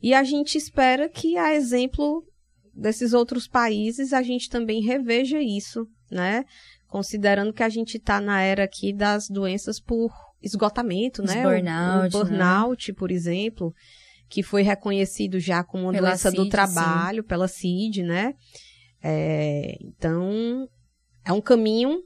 [0.00, 2.24] E a gente espera que, a exemplo
[2.72, 6.44] desses outros países, a gente também reveja isso, né?
[6.86, 11.42] Considerando que a gente está na era aqui das doenças por esgotamento, Os né?
[11.42, 12.96] Burnout, o, o burnout, né?
[12.96, 13.74] por exemplo
[14.30, 17.28] que foi reconhecido já como uma pela doença CID, do trabalho sim.
[17.28, 18.34] pela CID, né?
[19.02, 20.68] É, então,
[21.24, 22.00] é um caminho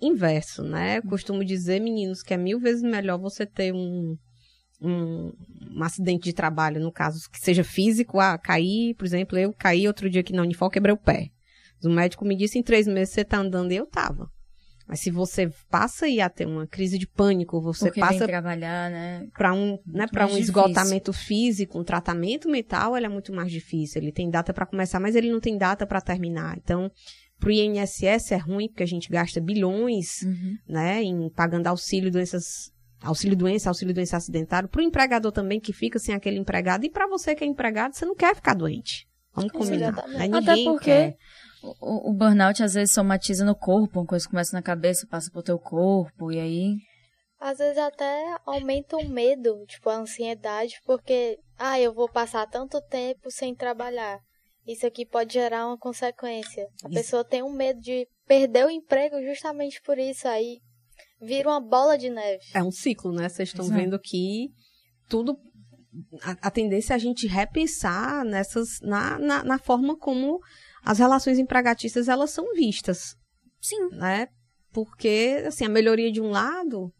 [0.00, 0.98] inverso, né?
[0.98, 4.16] Eu costumo dizer, meninos, que é mil vezes melhor você ter um,
[4.80, 5.32] um,
[5.76, 9.86] um, acidente de trabalho, no caso que seja físico, ah, cair, por exemplo, eu caí
[9.86, 11.30] outro dia aqui na Unifor, quebrei o pé.
[11.84, 14.28] O médico me disse, em três meses você tá andando, e eu tava.
[14.88, 19.28] Mas se você passa a ter uma crise de pânico, você Porque passa trabalhar, né?
[19.36, 24.00] Para um, né, para um esgotamento físico, um tratamento mental, ele é muito mais difícil.
[24.00, 26.56] Ele tem data para começar, mas ele não tem data para terminar.
[26.56, 26.90] Então,
[27.38, 30.56] para o INSS é ruim porque a gente gasta bilhões, uhum.
[30.66, 35.72] né, em pagando auxílio doenças auxílio doença, auxílio doença acidentário, para o empregador também que
[35.72, 39.06] fica sem aquele empregado e para você que é empregado, você não quer ficar doente.
[39.32, 39.92] Vamos combinar.
[40.08, 40.28] Né?
[40.32, 41.16] Até porque quer.
[41.62, 45.42] O, o, burnout às vezes somatiza no corpo, uma coisa começa na cabeça, passa pro
[45.42, 46.76] teu corpo, e aí.
[47.40, 52.80] Às vezes até aumenta o medo, tipo, a ansiedade, porque, ah, eu vou passar tanto
[52.82, 54.20] tempo sem trabalhar.
[54.68, 56.64] Isso aqui pode gerar uma consequência.
[56.84, 56.94] A isso.
[56.94, 60.28] pessoa tem um medo de perder o emprego justamente por isso.
[60.28, 60.58] Aí
[61.20, 62.44] vira uma bola de neve.
[62.54, 63.30] É um ciclo, né?
[63.30, 64.50] Vocês estão vendo que
[65.08, 65.38] tudo.
[66.22, 68.78] A, a, tendência é a gente repensar nessas.
[68.82, 70.38] na, na, na forma como
[70.84, 73.16] as relações empregatícias elas são vistas.
[73.60, 73.88] Sim.
[73.92, 74.28] Né?
[74.72, 76.92] Porque, assim, a melhoria de um lado,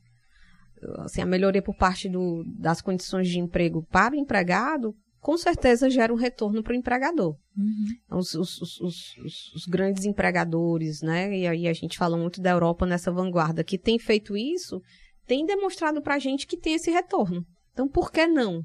[0.99, 5.91] assim, a melhoria por parte do, das condições de emprego para o empregado, com certeza
[5.91, 7.37] gera um retorno para o empregador.
[7.57, 7.87] Uhum.
[8.05, 9.17] Então, os, os, os,
[9.55, 11.37] os, grandes empregadores, né?
[11.37, 14.81] E aí a gente fala muito da Europa nessa vanguarda, que tem feito isso,
[15.27, 17.45] tem demonstrado para a gente que tem esse retorno.
[17.73, 18.63] Então, por que não?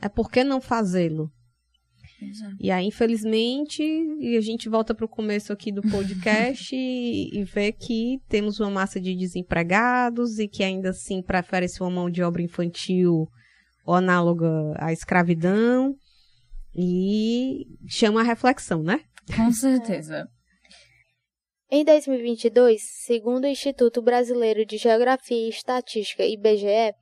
[0.00, 1.30] É por que não fazê-lo?
[2.20, 2.56] Exato.
[2.58, 7.44] E aí, infelizmente, e a gente volta para o começo aqui do podcast e, e
[7.44, 12.22] vê que temos uma massa de desempregados e que ainda assim prefere-se uma mão de
[12.22, 13.28] obra infantil
[13.84, 15.94] ou análoga à escravidão
[16.74, 19.00] e chama a reflexão, né?
[19.34, 20.28] Com certeza.
[21.70, 26.94] Em 2022, segundo o Instituto Brasileiro de Geografia e Estatística, IBGE,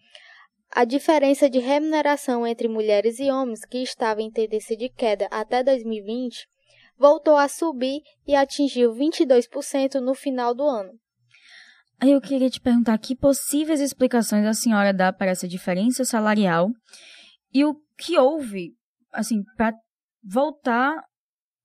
[0.76, 5.64] a diferença de remuneração entre mulheres e homens, que estava em tendência de queda até
[5.64, 6.46] 2020,
[6.98, 10.92] voltou a subir e atingiu 22% no final do ano.
[12.02, 16.68] Eu queria te perguntar que possíveis explicações a senhora dá para essa diferença salarial
[17.54, 18.72] e o que houve,
[19.14, 19.74] assim, para
[20.22, 20.94] voltar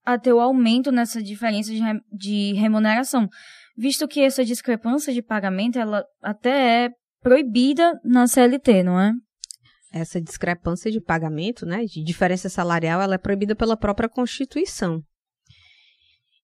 [0.06, 3.28] a ter o aumento nessa diferença de, re- de remuneração,
[3.76, 6.90] visto que essa discrepância de pagamento ela até é
[7.22, 9.12] proibida na CLT, não é?
[9.92, 15.02] Essa discrepância de pagamento, né, de diferença salarial, ela é proibida pela própria Constituição.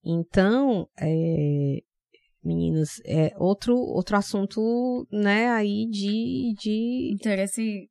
[0.05, 1.79] Então, é,
[2.45, 7.89] meninas, é outro, outro assunto, né, aí de, de Interesse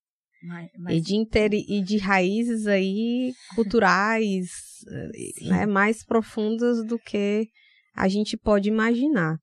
[0.95, 4.47] e de, interi- e de raízes aí culturais
[4.88, 7.47] eh, né, mais profundas do que
[7.95, 9.39] a gente pode imaginar.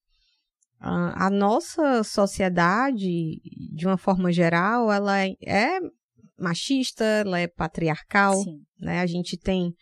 [0.86, 3.40] A, a nossa sociedade,
[3.72, 5.78] de uma forma geral, ela é, é
[6.38, 8.60] machista, ela é patriarcal, Sim.
[8.78, 9.00] né?
[9.00, 9.72] A gente tem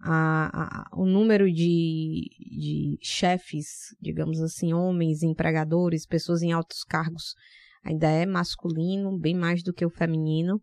[0.00, 3.66] a, a- o número de, de chefes,
[4.00, 7.34] digamos assim, homens, empregadores, pessoas em altos cargos,
[7.82, 10.62] ainda é masculino, bem mais do que o feminino.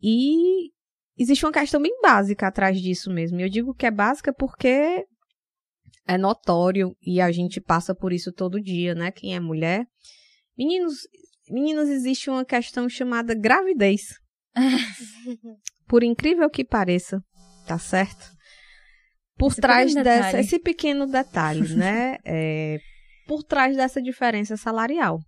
[0.00, 0.70] E
[1.18, 3.40] existe uma questão bem básica atrás disso mesmo.
[3.40, 5.04] Eu digo que é básica porque
[6.06, 9.10] é notório e a gente passa por isso todo dia, né?
[9.10, 9.86] Quem é mulher.
[10.56, 10.94] Meninos,
[11.48, 14.02] meninas, existe uma questão chamada gravidez.
[15.86, 17.20] Por incrível que pareça,
[17.66, 18.30] tá certo?
[19.36, 20.44] Por Esse trás pequeno dessa, detalhe.
[20.44, 22.16] esse pequeno detalhe, né?
[22.24, 22.78] É,
[23.26, 25.20] por trás dessa diferença salarial.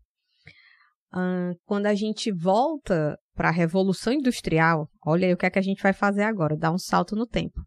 [1.13, 5.59] Ah, quando a gente volta para a Revolução Industrial, olha aí o que é que
[5.59, 7.61] a gente vai fazer agora, dar um salto no tempo.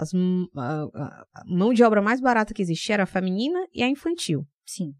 [0.00, 3.82] As, a, a- a mão de obra mais barata que existia era a feminina e
[3.82, 4.46] a infantil.
[4.66, 4.92] Sim.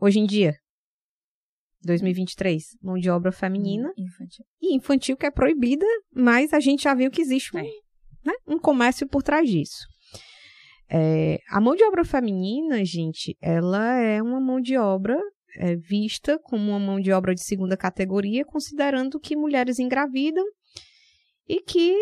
[0.00, 0.54] Hoje em dia,
[1.82, 4.44] 2023, mão de obra feminina Infantil.
[4.60, 7.64] e infantil que é proibida, mas a gente já viu que existe um, É.
[8.24, 9.86] né, um comércio por trás disso.
[10.90, 15.18] É, a mão de obra feminina, gente, ela é uma mão de obra
[15.56, 20.44] é, vista como uma mão de obra de segunda categoria, considerando que mulheres engravidam
[21.48, 21.96] e que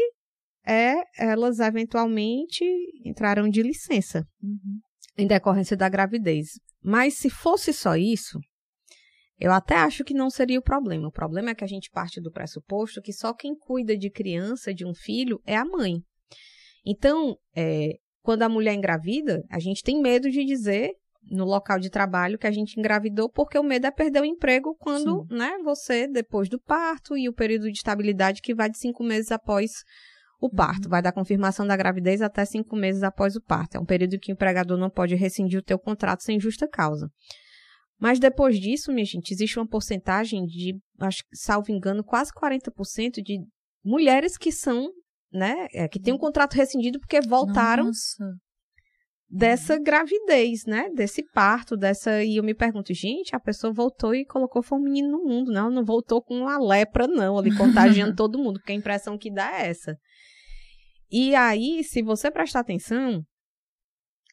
[0.66, 2.64] é, elas eventualmente
[3.04, 4.80] entrarão de licença Uhum.
[5.18, 6.58] em decorrência da gravidez.
[6.82, 8.38] Mas se fosse só isso,
[9.38, 11.08] eu até acho que não seria o problema.
[11.08, 14.72] O problema é que a gente parte do pressuposto que só quem cuida de criança,
[14.72, 15.96] de um filho, é a mãe.
[16.84, 20.92] Então, é, quando a mulher engravida, a gente tem medo de dizer
[21.30, 24.74] no local de trabalho que a gente engravidou, porque o medo é perder o emprego
[24.78, 29.04] quando, né, você, depois do parto e o período de estabilidade que vai de cinco
[29.04, 29.70] meses após
[30.43, 30.88] o parto.
[30.88, 33.76] Vai da confirmação da gravidez até cinco meses após o parto.
[33.76, 37.09] É um período que o empregador não pode rescindir o teu contrato sem justa causa.
[37.97, 43.38] Mas depois disso, minha gente, existe uma porcentagem de, acho salvo engano, quase 40% de
[43.84, 44.90] mulheres que são,
[45.32, 48.34] né, é, que têm um contrato rescindido porque voltaram Nossa.
[49.30, 50.90] dessa gravidez, né?
[50.90, 52.24] Desse parto, dessa.
[52.24, 55.53] E eu me pergunto, gente, a pessoa voltou e colocou foi um menino no mundo,
[55.53, 55.70] não?
[55.70, 59.61] Não voltou com uma lepra, não, ali contagiando todo mundo, porque a impressão que dá
[59.61, 59.97] é essa.
[61.12, 63.22] E aí, se você prestar atenção,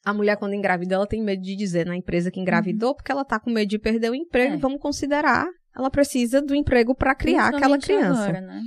[0.05, 3.25] a mulher, quando engravida, ela tem medo de dizer na empresa que engravidou, porque ela
[3.25, 4.53] tá com medo de perder o emprego.
[4.53, 4.57] É.
[4.57, 8.23] Vamos considerar, ela precisa do emprego para criar aquela criança.
[8.23, 8.61] Agora, né?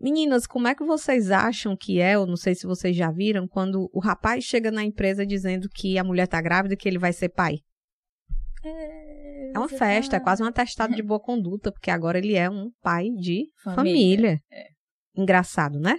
[0.00, 3.46] Meninas, como é que vocês acham que é, eu não sei se vocês já viram,
[3.46, 6.98] quando o rapaz chega na empresa dizendo que a mulher tá grávida e que ele
[6.98, 7.58] vai ser pai?
[8.64, 12.34] É uma você festa, é tá- quase um atestado de boa conduta, porque agora ele
[12.34, 14.40] é um pai de Família.
[14.40, 14.40] família.
[15.16, 15.98] Engraçado, né?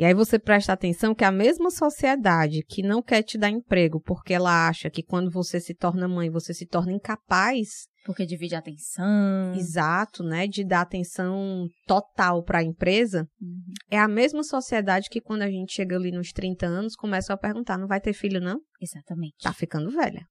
[0.00, 4.00] E aí você presta atenção que a mesma sociedade que não quer te dar emprego
[4.00, 8.54] porque ela acha que quando você se torna mãe, você se torna incapaz Porque divide
[8.54, 9.52] a atenção.
[9.54, 13.60] exato, né, de dar atenção total para a empresa, Uhum.
[13.90, 17.36] é a mesma sociedade que quando a gente chega ali nos 30 anos, começa a
[17.36, 18.58] perguntar, não vai ter filho não?
[18.80, 19.34] Exatamente.
[19.42, 20.24] Tá ficando velha.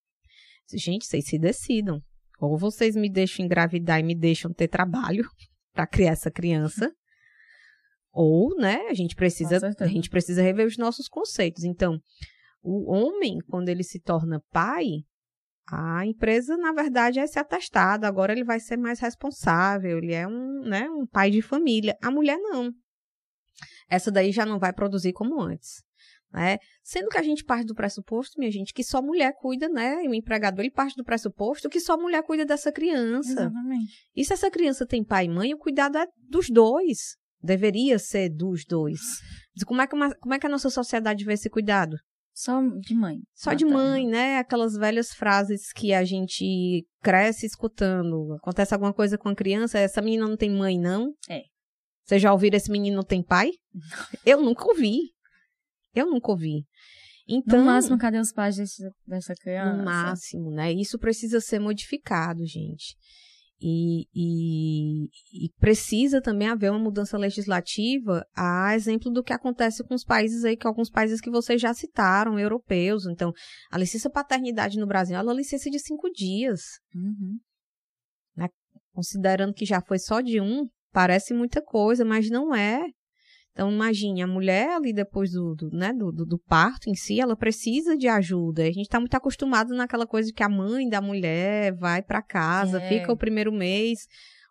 [0.73, 2.01] Gente, vocês se decidam.
[2.41, 5.23] Ou vocês me deixam engravidar e me deixam ter trabalho
[5.75, 6.91] para criar essa criança,
[8.21, 11.63] ou, né, a gente precisa, a gente precisa rever os nossos conceitos.
[11.63, 11.97] Então,
[12.61, 15.05] o homem, quando ele se torna pai,
[15.71, 18.05] A empresa, na verdade, é esse atestado.
[18.05, 21.95] Agora ele vai ser mais responsável, ele é um, né, um pai de família.
[22.01, 22.71] A mulher não.
[23.87, 25.83] Essa daí já não vai produzir como antes.
[26.31, 26.57] Né?
[26.83, 30.03] Sendo que a gente parte do pressuposto, minha gente, que só mulher cuida, né?
[30.03, 33.31] E o empregador ele parte do pressuposto que só mulher cuida dessa criança.
[33.31, 33.93] Exatamente.
[34.15, 37.18] E se essa criança tem pai e mãe, o cuidado é dos dois.
[37.41, 38.99] Deveria ser dos dois.
[39.65, 41.97] Como é que, uma, como é que a nossa sociedade vê esse cuidado?
[42.33, 43.19] Só de mãe.
[43.35, 44.37] Só de mãe, né?
[44.37, 48.33] Aquelas velhas frases que a gente cresce escutando.
[48.35, 51.13] Acontece alguma coisa com a criança, essa menina não tem mãe, não?
[51.29, 51.43] É.
[52.05, 53.51] Vocês já ouviram esse menino não tem pai?
[54.25, 55.13] Eu nunca ouvi.
[55.93, 56.65] Eu nunca ouvi.
[57.27, 58.55] Então, no máximo, cadê os pais
[59.05, 59.77] dessa criança?
[59.77, 60.71] No máximo, né?
[60.71, 62.95] Isso precisa ser modificado, gente.
[63.61, 69.93] E, e, e, precisa também haver uma mudança legislativa, a exemplo do que acontece com
[69.93, 73.05] os países aí, que alguns países que vocês já citaram, europeus.
[73.05, 73.33] Então,
[73.69, 76.61] a licença paternidade no Brasil é uma licença de cinco dias.
[76.95, 77.37] Uhum.
[78.37, 78.47] Né?
[78.93, 82.85] Considerando que já foi só de um, parece muita coisa, mas não é.
[83.51, 87.19] Então, imagine, a mulher ali depois do, do né, do, do, do, parto em si,
[87.19, 88.63] ela precisa de ajuda.
[88.63, 92.21] A gente está muito acostumado naquela coisa de que a mãe da mulher vai para
[92.21, 92.87] casa, é.
[92.87, 93.99] fica o primeiro mês.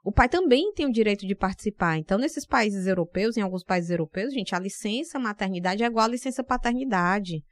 [0.05, 1.99] O pai também tem o direito de participar.
[1.99, 6.09] Então, nesses países europeus, em alguns países europeus, gente, a licença maternidade é igual à
[6.09, 7.43] licença paternidade.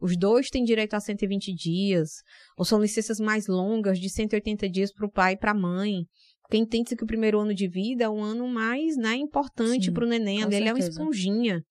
[0.00, 2.10] Os dois têm direito a 120 dias,
[2.58, 6.06] ou são licenças mais longas, de 180 dias para o pai e para a mãe.
[6.44, 10.04] Porque entende-se que o primeiro ano de vida é um ano mais né, importante para
[10.04, 10.42] o neném.
[10.42, 10.68] Ele certeza.
[10.68, 11.64] é uma esponjinha.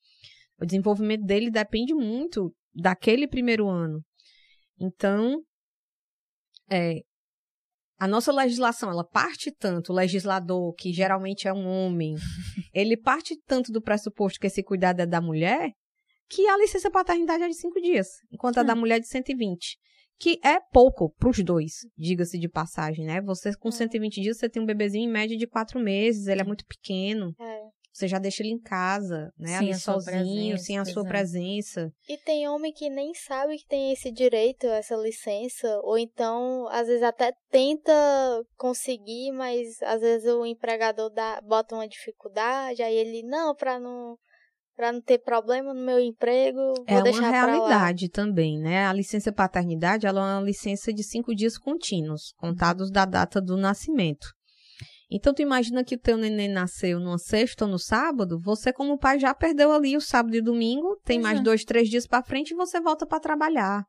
[0.59, 4.03] O desenvolvimento dele depende muito daquele primeiro ano.
[4.79, 5.41] Então,
[6.71, 7.01] é,
[7.99, 12.15] a nossa legislação, ela parte tanto, o legislador, que geralmente é um homem,
[12.73, 15.71] ele parte tanto do pressuposto que esse cuidado é da mulher,
[16.27, 19.77] que a licença paternidade é de cinco dias, enquanto a da mulher é de 120
[20.19, 23.21] que é pouco para os dois, diga-se de passagem, né?
[23.21, 24.21] Você com 120 é.
[24.23, 27.35] dias, você tem um bebezinho em média de quatro meses, ele é muito pequeno.
[27.39, 27.73] É.
[27.93, 29.59] Você já deixa ele em casa, né?
[29.59, 31.93] Sem Ali sozinho, presença, sem a sua presença.
[32.09, 36.87] E tem homem que nem sabe que tem esse direito, essa licença, ou então, às
[36.87, 37.93] vezes até tenta
[38.57, 44.17] conseguir, mas às vezes o empregador dá, bota uma dificuldade, aí ele, não, para não
[44.75, 48.85] para não ter problema no meu emprego, vou é deixar uma realidade também, né?
[48.85, 53.55] A licença paternidade ela é uma licença de cinco dias contínuos, contados da data do
[53.55, 54.27] nascimento.
[55.11, 58.97] Então, tu imagina que o teu neném nasceu numa sexta ou no sábado, você como
[58.97, 61.43] pai já perdeu ali o sábado e domingo, tem mais é.
[61.43, 63.85] dois, três dias para frente e você volta para trabalhar.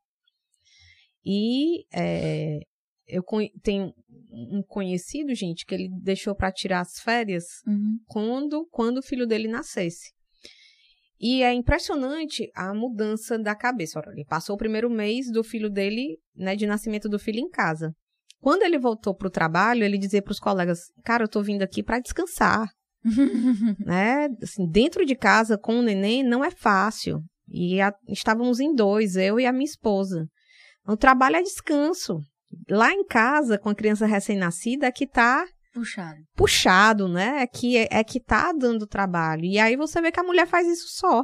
[1.24, 2.58] E é,
[3.06, 3.22] eu
[3.62, 3.90] tenho
[4.30, 7.98] um conhecido, gente, que ele deixou para tirar as férias uhum.
[8.06, 10.12] quando, quando o filho dele nascesse.
[11.20, 14.00] E é impressionante a mudança da cabeça.
[14.12, 17.94] Ele passou o primeiro mês do filho dele, né, de nascimento do filho em casa.
[18.40, 21.62] Quando ele voltou para o trabalho, ele dizia para os colegas: Cara, eu estou vindo
[21.62, 22.68] aqui para descansar.
[23.84, 24.28] né?
[24.42, 27.22] Assim, dentro de casa, com o neném, não é fácil.
[27.48, 30.26] E a, estávamos em dois, eu e a minha esposa.
[30.86, 32.20] O trabalho é descanso.
[32.68, 36.20] Lá em casa, com a criança recém-nascida, é que está Puxado.
[36.36, 37.42] Puxado, né?
[37.42, 39.44] É que, é, é, que tá dando trabalho.
[39.44, 41.22] E aí você vê que a mulher faz isso só.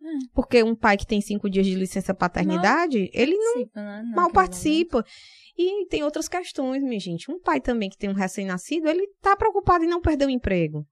[0.00, 0.18] Hum.
[0.32, 4.02] Porque um pai que tem cinco dias de licença paternidade, mal ele não, né?
[4.04, 5.04] não mal participa.
[5.56, 7.28] E tem outras questões, minha gente.
[7.28, 10.86] Um pai também que tem um recém-nascido, ele tá preocupado em não perder o emprego.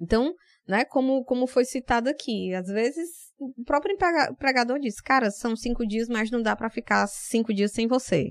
[0.00, 0.32] Então,
[0.66, 5.84] né, como, como foi citado aqui, às vezes o próprio empregador diz, cara, são cinco
[5.84, 8.30] dias, mas não dá para ficar cinco dias sem você.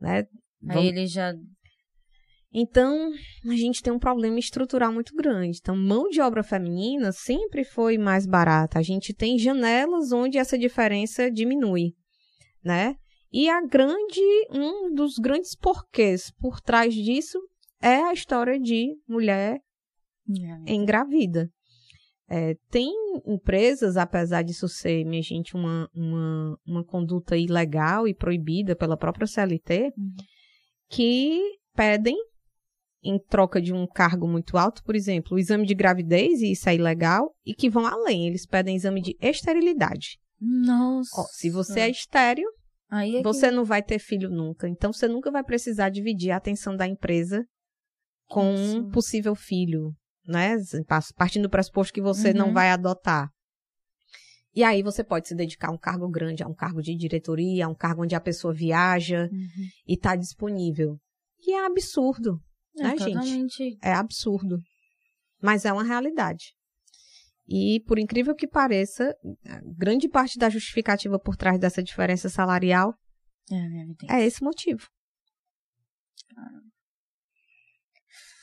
[0.00, 0.26] Né?
[0.68, 1.34] Aí ele já
[2.52, 3.12] então,
[3.46, 5.58] a gente tem um problema estrutural muito grande.
[5.60, 8.78] Então, mão de obra feminina sempre foi mais barata.
[8.78, 11.92] A gente tem janelas onde essa diferença diminui,
[12.64, 12.96] né?
[13.30, 14.20] E a grande,
[14.50, 17.38] um dos grandes porquês por trás disso
[17.82, 19.60] é a história de mulher
[20.66, 20.72] é.
[20.72, 21.50] engravida.
[22.30, 22.90] É, tem
[23.26, 29.26] empresas, apesar disso ser, minha gente, uma, uma, uma conduta ilegal e proibida pela própria
[29.26, 30.14] CLT, uhum.
[30.88, 31.40] que
[31.74, 32.16] pedem
[33.08, 36.68] em troca de um cargo muito alto, por exemplo, o exame de gravidez, e isso
[36.68, 40.18] é ilegal, e que vão além, eles pedem exame de esterilidade.
[40.40, 41.20] Nossa.
[41.20, 42.48] Ó, se você é estéreo,
[42.90, 43.54] é você que...
[43.54, 44.68] não vai ter filho nunca.
[44.68, 47.44] Então você nunca vai precisar dividir a atenção da empresa
[48.26, 49.94] com um possível filho,
[50.26, 50.56] né?
[51.16, 52.36] Partindo do pressuposto que você uhum.
[52.36, 53.30] não vai adotar.
[54.54, 57.66] E aí você pode se dedicar a um cargo grande, a um cargo de diretoria,
[57.66, 59.68] a um cargo onde a pessoa viaja uhum.
[59.86, 60.98] e está disponível.
[61.40, 62.40] E é absurdo.
[62.82, 63.78] É, né, gente?
[63.82, 64.58] É absurdo.
[65.40, 66.54] Mas é uma realidade.
[67.46, 69.14] E, por incrível que pareça,
[69.76, 72.94] grande parte da justificativa por trás dessa diferença salarial
[74.08, 74.86] É, é esse motivo.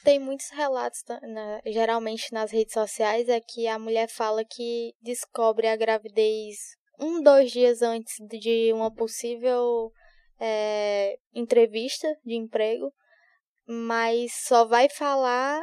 [0.03, 5.67] Tem muitos relatos, na, geralmente nas redes sociais, é que a mulher fala que descobre
[5.67, 6.57] a gravidez
[6.99, 9.91] um, dois dias antes de uma possível
[10.39, 12.91] é, entrevista de emprego,
[13.67, 15.61] mas só vai falar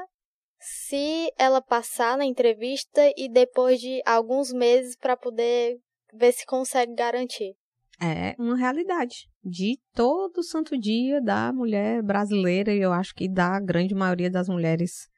[0.58, 5.78] se ela passar na entrevista e depois de alguns meses para poder
[6.14, 7.54] ver se consegue garantir.
[8.00, 13.60] É uma realidade de todo santo dia da mulher brasileira e eu acho que da
[13.60, 15.08] grande maioria das mulheres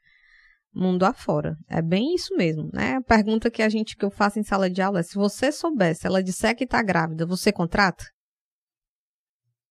[0.74, 1.57] mundo afora.
[1.68, 2.97] É bem isso mesmo, né?
[2.97, 5.53] A pergunta que a gente que eu faço em sala de aula é: se você
[5.53, 8.05] soubesse, ela disser que está grávida, você contrata?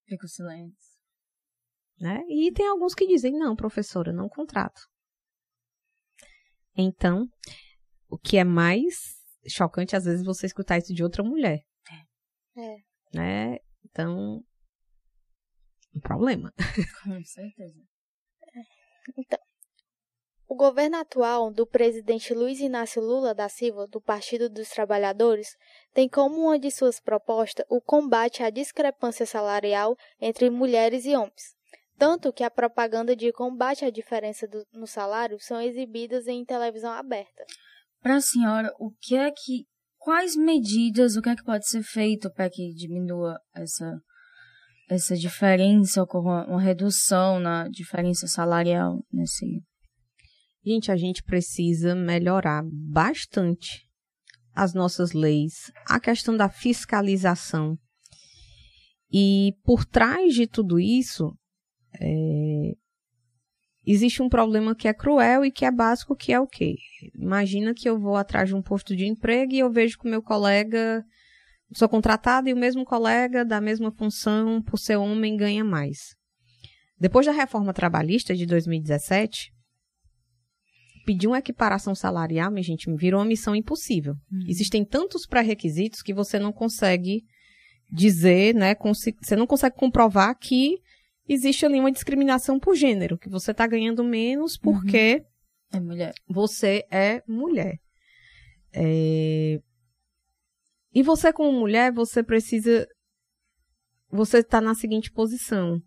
[0.07, 0.93] Fica o silêncio.
[2.04, 2.22] Né?
[2.28, 4.82] E tem alguns que dizem: não, professora, não contrato.
[6.76, 7.30] Então,
[8.10, 9.16] o que é mais
[9.47, 11.64] chocante às vezes você escutar isso de outra mulher.
[12.58, 12.76] É.
[13.16, 13.60] Né?
[13.86, 14.43] Então,
[15.95, 16.54] um problema.
[17.06, 17.80] Com certeza.
[19.18, 19.39] Então,
[20.45, 25.56] o governo atual do presidente Luiz Inácio Lula da Silva, do Partido dos Trabalhadores,
[25.93, 31.62] tem como uma de suas propostas o combate à discrepância salarial entre mulheres e homens.
[31.98, 36.91] Tanto que a propaganda de combate à diferença do, no salário são exibidas em televisão
[36.91, 37.46] aberta.
[38.02, 39.66] Para a senhora, o que é que.
[39.98, 44.02] Quais medidas, o que é que pode ser feito para que diminua essa,
[44.89, 49.46] essa diferença, ocorra uma redução na diferença salarial nesse.
[50.66, 53.88] Gente, a gente precisa melhorar bastante
[54.54, 57.78] as nossas leis, a questão da fiscalização.
[59.12, 61.34] E por trás de tudo isso,
[62.00, 62.76] é,
[63.86, 66.76] existe um problema que é cruel e que é básico, que é o quê?
[67.16, 70.10] Imagina que eu vou atrás de um posto de emprego e eu vejo que o
[70.10, 71.04] meu colega,
[71.74, 76.16] sou contratado e o mesmo colega da mesma função, por ser homem, ganha mais.
[77.00, 79.52] Depois da reforma trabalhista de 2017,
[81.06, 84.14] pedir uma equiparação salarial, minha gente, virou uma missão impossível.
[84.32, 84.46] Uhum.
[84.48, 87.24] Existem tantos pré-requisitos que você não consegue
[87.91, 88.76] dizer, né?
[89.22, 90.78] Você não consegue comprovar que
[91.28, 95.26] existe ali uma discriminação por gênero, que você está ganhando menos porque
[95.74, 95.78] uhum.
[95.78, 96.13] é mulher.
[96.28, 97.80] você é mulher.
[98.74, 99.59] É...
[100.93, 102.88] E você, como mulher, você precisa.
[104.11, 105.82] Você está na seguinte posição.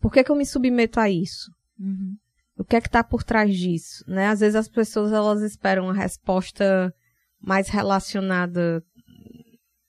[0.00, 1.50] Por que, que eu me submeto a isso?
[1.78, 2.16] Uhum.
[2.56, 4.04] O que é que está por trás disso?
[4.08, 4.28] Né?
[4.28, 6.92] Às vezes as pessoas elas esperam uma resposta
[7.40, 8.82] mais relacionada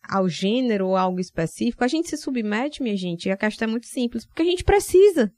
[0.10, 3.72] ao gênero ou algo específico, a gente se submete, minha gente, e a questão é
[3.72, 5.32] muito simples, porque a gente precisa.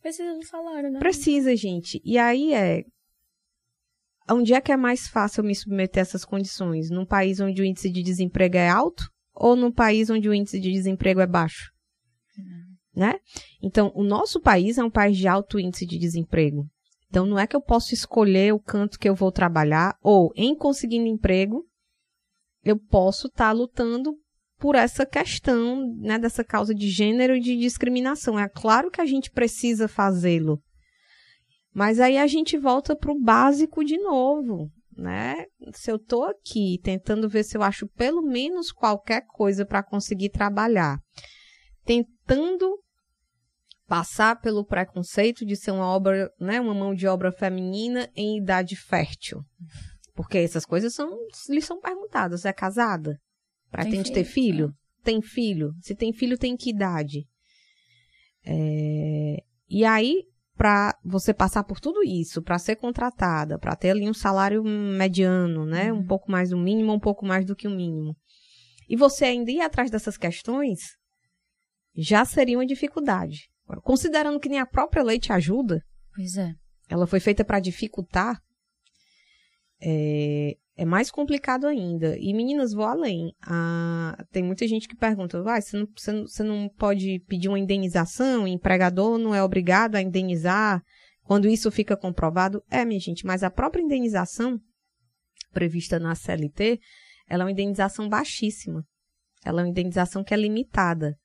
[0.00, 0.98] Precisa do salário, né?
[0.98, 2.00] Precisa, gente.
[2.04, 2.84] E aí é.
[4.28, 6.90] Onde é que é mais fácil eu me submeter a essas condições?
[6.90, 9.04] Num país onde o índice de desemprego é alto
[9.34, 11.70] ou num país onde o índice de desemprego é baixo?
[12.38, 12.74] Uhum.
[12.94, 13.18] Né?
[13.62, 16.66] Então, o nosso país é um país de alto índice de desemprego.
[17.08, 20.54] Então, não é que eu posso escolher o canto que eu vou trabalhar, ou em
[20.54, 21.64] conseguindo emprego,
[22.64, 24.14] eu posso estar tá lutando
[24.58, 28.38] por essa questão, né, dessa causa de gênero e de discriminação.
[28.38, 30.62] É claro que a gente precisa fazê-lo.
[31.72, 35.44] Mas aí a gente volta para o básico de novo, né?
[35.72, 40.30] Se eu estou aqui tentando ver se eu acho pelo menos qualquer coisa para conseguir
[40.30, 40.98] trabalhar,
[41.84, 42.78] tentando
[43.86, 48.76] passar pelo preconceito de ser uma obra, né, uma mão de obra feminina em idade
[48.76, 49.42] fértil.
[50.14, 51.10] Porque essas coisas são,
[51.48, 52.44] lhes são perguntadas.
[52.44, 53.20] É casada?
[53.70, 54.72] Pretende ter filho?
[55.02, 55.74] Tem filho?
[55.80, 57.26] Se tem filho, tem que idade?
[58.46, 59.42] É...
[59.68, 60.24] E aí,
[60.56, 65.66] para você passar por tudo isso, para ser contratada, para ter ali um salário mediano,
[65.66, 65.92] né?
[65.92, 65.98] Uhum.
[65.98, 68.16] Um pouco mais do mínimo, um pouco mais do que o mínimo.
[68.88, 70.96] E você ainda ir atrás dessas questões,
[71.96, 73.48] já seria uma dificuldade.
[73.82, 75.82] Considerando que nem a própria lei te ajuda.
[76.14, 76.52] Pois é.
[76.88, 78.40] Ela foi feita para dificultar
[79.84, 82.16] é, é mais complicado ainda.
[82.18, 83.32] E meninas, vou além.
[83.42, 87.48] Ah, tem muita gente que pergunta: ah, você, não, você, não, você não pode pedir
[87.48, 88.44] uma indenização?
[88.44, 90.82] O empregador não é obrigado a indenizar
[91.22, 92.62] quando isso fica comprovado?
[92.70, 94.58] É, minha gente, mas a própria indenização
[95.52, 96.80] prevista na CLT
[97.28, 98.84] ela é uma indenização baixíssima.
[99.44, 101.16] Ela é uma indenização que é limitada.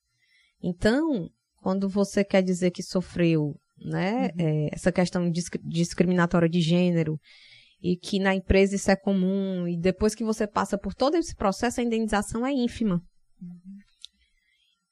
[0.62, 1.30] Então,
[1.62, 4.32] quando você quer dizer que sofreu né, uhum.
[4.38, 5.32] é, essa questão
[5.64, 7.18] discriminatória de gênero
[7.82, 11.36] e que na empresa isso é comum, e depois que você passa por todo esse
[11.36, 13.02] processo, a indenização é ínfima.
[13.42, 13.78] Uhum.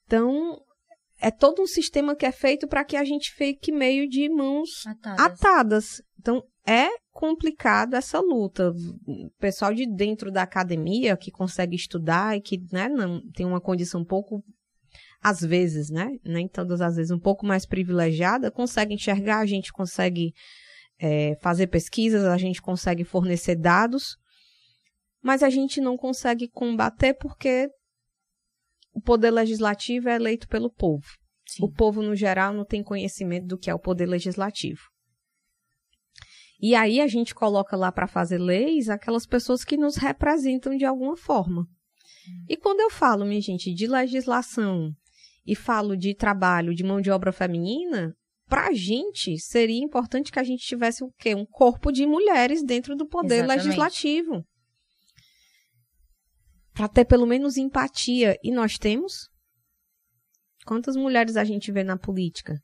[0.06, 0.58] Então,
[1.20, 4.86] é todo um sistema que é feito para que a gente fique meio de mãos
[4.86, 5.20] atadas.
[5.20, 6.02] atadas.
[6.18, 8.70] Então, é complicado essa luta.
[9.06, 13.60] O pessoal de dentro da academia que consegue estudar e que né, não, tem uma
[13.60, 14.42] condição um pouco
[15.20, 16.10] às vezes, né?
[16.24, 20.32] Nem todas as vezes, um pouco mais privilegiada, consegue enxergar, a gente consegue
[20.98, 24.16] é, fazer pesquisas, a gente consegue fornecer dados,
[25.22, 27.68] mas a gente não consegue combater porque
[28.92, 31.06] o poder legislativo é eleito pelo povo.
[31.46, 31.64] Sim.
[31.64, 34.82] O povo, no geral, não tem conhecimento do que é o poder legislativo.
[36.60, 40.84] E aí a gente coloca lá para fazer leis aquelas pessoas que nos representam de
[40.84, 41.66] alguma forma.
[42.48, 44.92] E quando eu falo, minha gente, de legislação
[45.46, 48.14] e falo de trabalho de mão de obra feminina,
[48.48, 51.34] para a gente seria importante que a gente tivesse o quê?
[51.34, 53.64] Um corpo de mulheres dentro do poder Exatamente.
[53.64, 54.44] legislativo.
[56.72, 58.36] Para ter pelo menos empatia.
[58.42, 59.28] E nós temos?
[60.64, 62.54] Quantas mulheres a gente vê na política?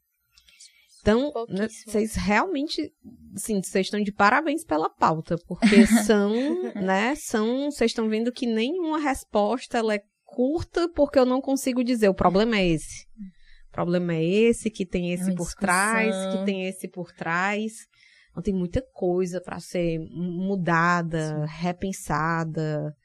[1.01, 2.91] Então, né, vocês realmente,
[3.37, 6.33] sim, vocês estão de parabéns pela pauta, porque são,
[6.75, 11.85] né, são, vocês estão vendo que nenhuma resposta ela é curta porque eu não consigo
[11.85, 13.07] dizer, o problema é esse.
[13.75, 17.73] Problema é esse, que tem esse é por trás, que tem esse por trás.
[18.31, 21.57] Então, tem muita coisa para ser mudada, sim.
[21.61, 22.97] repensada,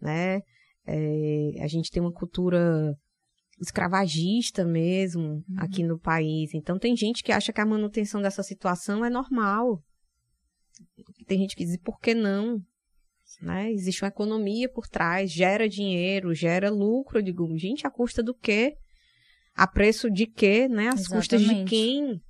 [0.00, 0.40] né?
[0.86, 2.96] É, a gente tem uma cultura
[3.60, 5.44] escravagista mesmo uhum.
[5.58, 6.54] aqui no país.
[6.54, 9.82] Então tem gente que acha que a manutenção dessa situação é normal.
[11.26, 12.60] Tem gente que diz por que não?
[13.40, 13.72] Né?
[13.72, 17.18] Existe uma economia por trás, gera dinheiro, gera lucro.
[17.18, 18.76] Eu digo, gente, a custa do quê?
[19.54, 20.68] A preço de quê?
[20.68, 20.88] Né?
[20.88, 21.16] As Exatamente.
[21.16, 22.20] custas de quem?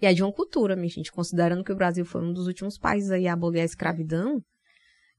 [0.00, 1.10] E é de uma cultura, minha gente.
[1.10, 4.40] Considerando que o Brasil foi um dos últimos países a abolir a escravidão,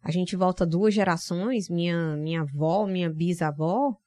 [0.01, 3.97] a gente volta duas gerações, minha, minha avó, minha bisavó,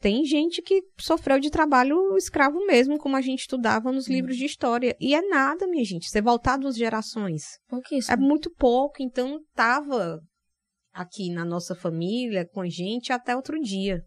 [0.00, 4.44] tem gente que sofreu de trabalho escravo mesmo, como a gente estudava nos livros de
[4.44, 4.96] história.
[5.00, 6.08] E é nada, minha gente.
[6.08, 7.42] Você voltar duas gerações.
[7.68, 8.12] Pouquíssimo.
[8.12, 8.96] É muito pouco.
[9.00, 10.20] Então, tava
[10.92, 14.02] aqui na nossa família, com a gente, até outro dia.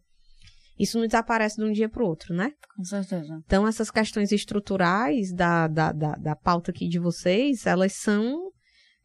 [0.77, 2.51] Isso não desaparece de um dia para o outro, né?
[2.75, 3.41] Com certeza.
[3.45, 8.51] Então, essas questões estruturais da, da, da, da pauta aqui de vocês, elas são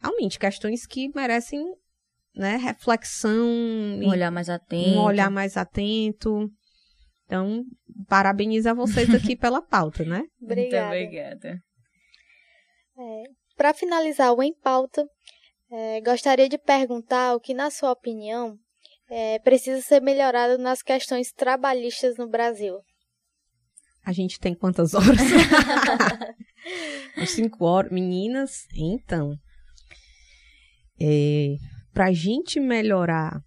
[0.00, 1.62] realmente questões que merecem
[2.34, 3.46] né, reflexão.
[3.46, 4.90] Um olhar mais atento.
[4.90, 6.50] Um olhar mais atento.
[7.24, 7.62] Então,
[8.08, 10.24] parabenizo a vocês aqui pela pauta, né?
[10.42, 10.88] Obrigada.
[10.88, 11.60] Muito obrigada.
[12.98, 13.22] É,
[13.56, 15.06] Para finalizar o Em Pauta,
[15.70, 18.58] é, gostaria de perguntar o que, na sua opinião,
[19.10, 22.78] é, precisa ser melhorado nas questões trabalhistas no Brasil.
[24.04, 25.18] A gente tem quantas horas?
[27.26, 27.90] cinco horas.
[27.92, 29.34] Meninas, então.
[31.00, 31.56] É,
[31.92, 33.42] Para a gente melhorar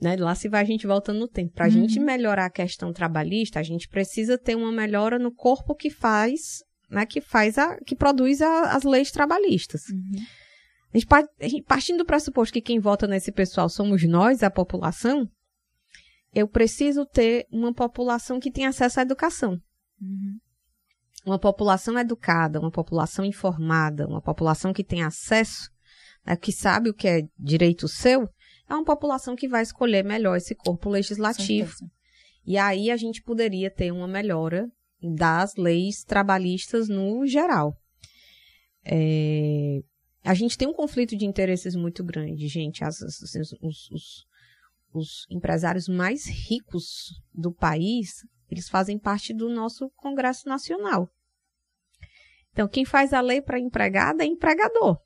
[0.00, 0.16] né?
[0.16, 1.54] Lá se vai a gente voltando no tempo.
[1.54, 1.74] Para a uhum.
[1.74, 6.62] gente melhorar a questão trabalhista, a gente precisa ter uma melhora no corpo que faz,
[6.90, 7.06] né?
[7.06, 9.88] Que faz a, que produz a, as leis trabalhistas.
[9.88, 10.22] Uhum.
[10.92, 10.98] A
[11.46, 15.28] gente, partindo do pressuposto que quem vota nesse pessoal somos nós, a população,
[16.32, 19.60] eu preciso ter uma população que tenha acesso à educação.
[20.00, 20.38] Uhum.
[21.24, 25.70] Uma população educada, uma população informada, uma população que tem acesso,
[26.24, 28.28] né, que sabe o que é direito seu,
[28.68, 31.72] é uma população que vai escolher melhor esse corpo legislativo.
[32.44, 34.70] E aí a gente poderia ter uma melhora
[35.02, 37.76] das leis trabalhistas no geral.
[38.84, 39.80] É,
[40.26, 42.82] a gente tem um conflito de interesses muito grande, gente.
[42.82, 43.20] As, as,
[43.62, 44.26] os, os,
[44.92, 51.08] os empresários mais ricos do país, eles fazem parte do nosso Congresso Nacional.
[52.50, 54.98] Então, quem faz a lei para empregada é empregador.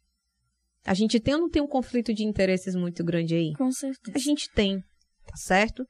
[0.85, 3.53] A gente tem ou não tem um conflito de interesses muito grande aí?
[3.55, 4.17] Com certeza.
[4.17, 4.83] A gente tem,
[5.27, 5.87] tá certo?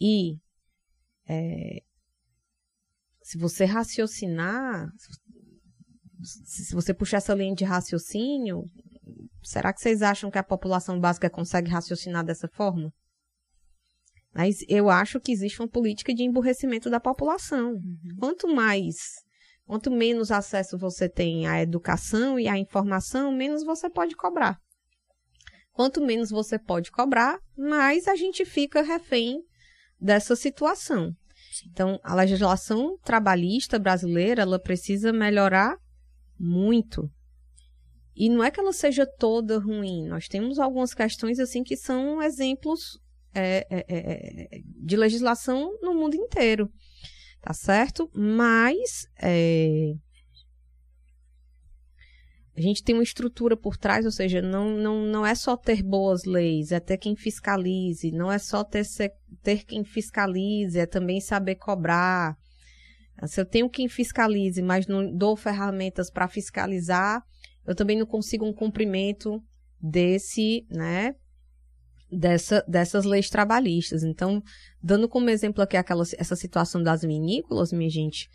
[0.00, 0.38] E
[1.28, 1.82] é,
[3.22, 4.90] se você raciocinar,
[6.22, 8.64] se você puxar essa linha de raciocínio,
[9.42, 12.92] será que vocês acham que a população básica consegue raciocinar dessa forma?
[14.34, 17.72] Mas eu acho que existe uma política de emburrecimento da população.
[17.72, 17.98] Uhum.
[18.18, 18.96] Quanto mais
[19.64, 24.58] Quanto menos acesso você tem à educação e à informação, menos você pode cobrar.
[25.72, 29.40] Quanto menos você pode cobrar, mais a gente fica refém
[29.98, 31.12] dessa situação.
[31.70, 35.76] Então, a legislação trabalhista brasileira, ela precisa melhorar
[36.38, 37.10] muito.
[38.14, 40.06] E não é que ela seja toda ruim.
[40.06, 43.00] Nós temos algumas questões assim que são exemplos
[43.34, 46.70] é, é, é, de legislação no mundo inteiro
[47.42, 48.08] tá certo?
[48.14, 49.94] Mas é,
[52.56, 55.82] a gente tem uma estrutura por trás, ou seja, não, não, não é só ter
[55.82, 58.86] boas leis, é ter quem fiscalize, não é só ter,
[59.42, 62.38] ter quem fiscalize, é também saber cobrar.
[63.26, 67.22] Se eu tenho quem fiscalize, mas não dou ferramentas para fiscalizar,
[67.66, 69.42] eu também não consigo um cumprimento
[69.80, 71.14] desse, né,
[72.10, 74.02] dessa, dessas leis trabalhistas.
[74.02, 74.42] Então,
[74.82, 78.28] dando como exemplo aqui aquela, essa situação das vinícolas, minha gente,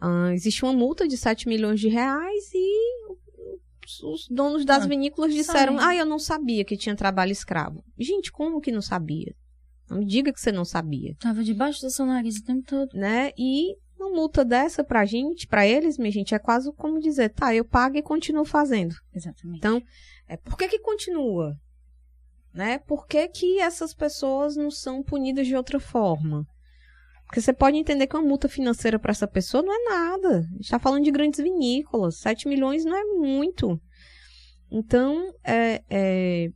[0.00, 3.20] uh, existe uma multa de 7 milhões de reais e
[4.04, 7.84] os donos das ah, vinícolas disseram: Ah, eu não sabia que tinha trabalho escravo.
[7.98, 9.34] Gente, como que não sabia?
[9.88, 11.16] Não me diga que você não sabia.
[11.18, 12.90] Tava debaixo do seu nariz o tempo todo.
[12.94, 13.32] Né?
[13.36, 17.54] E uma multa dessa pra gente, pra eles, minha gente, é quase como dizer: tá,
[17.54, 18.94] eu pago e continuo fazendo.
[19.14, 19.58] Exatamente.
[19.58, 19.82] Então,
[20.28, 21.56] é, por que que continua?
[22.52, 22.78] Né?
[22.78, 26.46] Por que, que essas pessoas não são punidas de outra forma?
[27.24, 30.38] Porque você pode entender que uma multa financeira para essa pessoa não é nada.
[30.38, 32.18] A gente está falando de grandes vinícolas.
[32.18, 33.80] 7 milhões não é muito.
[34.68, 36.48] Então, é, é,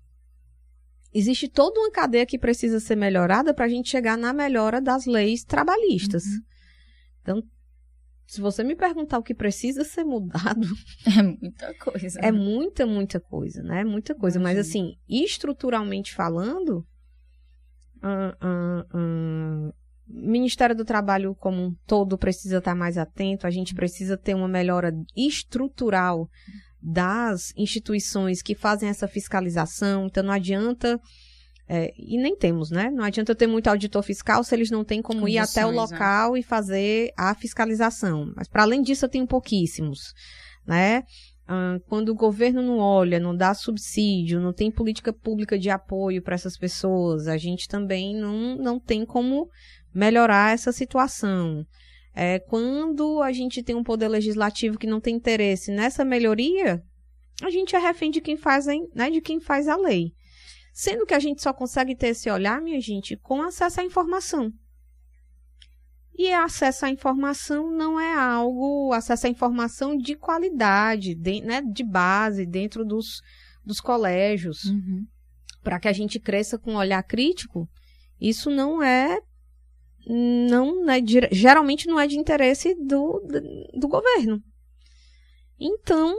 [1.12, 5.06] existe toda uma cadeia que precisa ser melhorada para a gente chegar na melhora das
[5.06, 6.24] leis trabalhistas.
[6.24, 6.40] Uhum.
[7.24, 7.42] Então,
[8.26, 10.66] se você me perguntar o que precisa ser mudado.
[11.18, 12.18] É muita coisa.
[12.20, 12.32] É né?
[12.32, 13.84] muita, muita coisa, né?
[13.84, 14.38] Muita coisa.
[14.38, 14.60] Imagina.
[14.60, 16.86] Mas, assim, estruturalmente falando.
[18.02, 19.74] Uh, uh, uh,
[20.06, 24.46] Ministério do Trabalho como um todo precisa estar mais atento, a gente precisa ter uma
[24.46, 26.28] melhora estrutural
[26.82, 31.00] das instituições que fazem essa fiscalização, então não adianta.
[31.66, 32.90] É, e nem temos, né?
[32.90, 35.70] Não adianta ter muito auditor fiscal se eles não têm como Condições, ir até o
[35.70, 35.76] né?
[35.76, 38.32] local e fazer a fiscalização.
[38.36, 40.12] Mas, para além disso, eu tenho pouquíssimos,
[40.66, 41.04] né?
[41.46, 46.22] Ah, quando o governo não olha, não dá subsídio, não tem política pública de apoio
[46.22, 49.48] para essas pessoas, a gente também não, não tem como
[49.94, 51.64] melhorar essa situação.
[52.14, 56.82] É, quando a gente tem um poder legislativo que não tem interesse nessa melhoria,
[57.42, 60.12] a gente é refém de quem faz, né, de quem faz a lei.
[60.74, 64.52] Sendo que a gente só consegue ter esse olhar, minha gente, com acesso à informação.
[66.12, 71.84] E acesso à informação não é algo, acesso à informação de qualidade, de, né, de
[71.84, 73.22] base, dentro dos,
[73.64, 75.06] dos colégios, uhum.
[75.62, 77.68] para que a gente cresça com um olhar crítico.
[78.20, 79.20] Isso não é
[80.06, 80.98] não né,
[81.30, 84.42] geralmente não é de interesse do, do, do governo.
[85.58, 86.16] Então,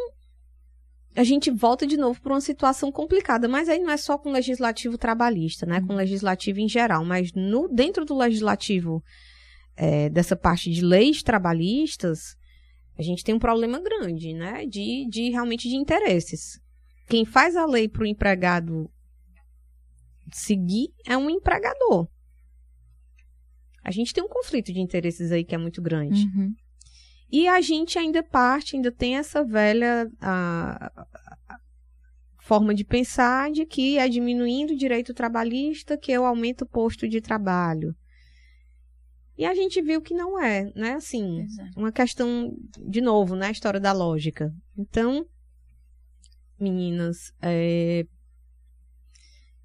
[1.16, 4.30] a gente volta de novo para uma situação complicada, mas aí não é só com
[4.30, 5.80] o legislativo trabalhista, né?
[5.80, 5.96] Com o uhum.
[5.96, 9.02] legislativo em geral, mas no, dentro do legislativo
[9.78, 12.36] é, dessa parte de leis trabalhistas,
[12.98, 14.66] a gente tem um problema grande, né?
[14.66, 16.60] De, de realmente de interesses.
[17.08, 18.90] Quem faz a lei para o empregado
[20.34, 22.08] seguir é um empregador.
[23.84, 26.26] A gente tem um conflito de interesses aí que é muito grande.
[26.26, 26.54] Uhum.
[27.36, 30.90] E a gente ainda parte, ainda tem essa velha a,
[31.50, 31.60] a,
[32.40, 37.10] forma de pensar de que é diminuindo o direito trabalhista que eu aumento o posto
[37.10, 37.94] de trabalho.
[39.38, 40.94] E a gente viu que não é, né?
[40.94, 41.72] Assim, Exato.
[41.78, 43.48] uma questão, de novo, né?
[43.48, 44.56] A história da lógica.
[44.78, 45.26] Então,
[46.58, 48.06] meninas, é,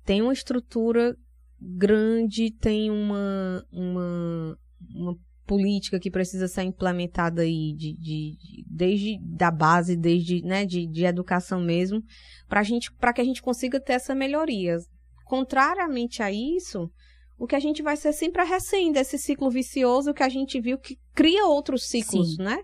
[0.05, 1.17] tem uma estrutura
[1.61, 4.59] grande, tem uma, uma,
[4.93, 10.65] uma política que precisa ser implementada aí de, de, de desde da base, desde né,
[10.65, 12.01] de, de educação mesmo,
[12.49, 14.77] para gente, para que a gente consiga ter essa melhoria.
[15.25, 16.89] Contrariamente a isso,
[17.37, 20.61] o que a gente vai ser sempre a recém desse ciclo vicioso que a gente
[20.61, 22.45] viu que cria outros ciclos, Sim.
[22.45, 22.61] né?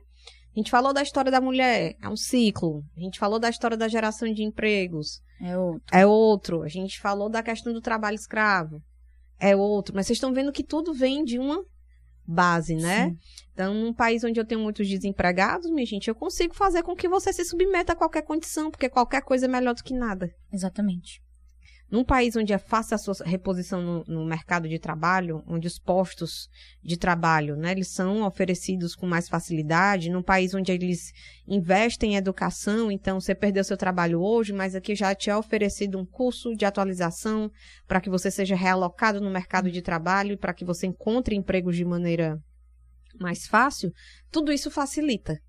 [0.54, 2.84] A gente falou da história da mulher, é um ciclo.
[2.96, 5.20] A gente falou da história da geração de empregos.
[5.42, 5.82] É outro.
[5.92, 6.62] É outro.
[6.62, 8.80] A gente falou da questão do trabalho escravo.
[9.40, 9.92] É outro.
[9.92, 11.62] Mas vocês estão vendo que tudo vem de uma
[12.26, 13.10] base, né?
[13.10, 13.18] Sim.
[13.52, 17.08] Então, num país onde eu tenho muitos desempregados, minha gente, eu consigo fazer com que
[17.08, 20.30] você se submeta a qualquer condição, porque qualquer coisa é melhor do que nada.
[20.52, 21.22] Exatamente.
[21.88, 25.78] Num país onde é fácil a sua reposição no, no, mercado de trabalho, onde os
[25.78, 26.50] postos
[26.82, 31.12] de trabalho, né, eles são oferecidos com mais facilidade, num país onde eles
[31.46, 35.96] investem em educação, então você perdeu seu trabalho hoje, mas aqui já te é oferecido
[35.96, 37.50] um curso de atualização
[37.86, 41.76] para que você seja realocado no mercado de trabalho e para que você encontre empregos
[41.76, 42.42] de maneira
[43.20, 43.92] mais fácil,
[44.30, 45.40] tudo isso facilita,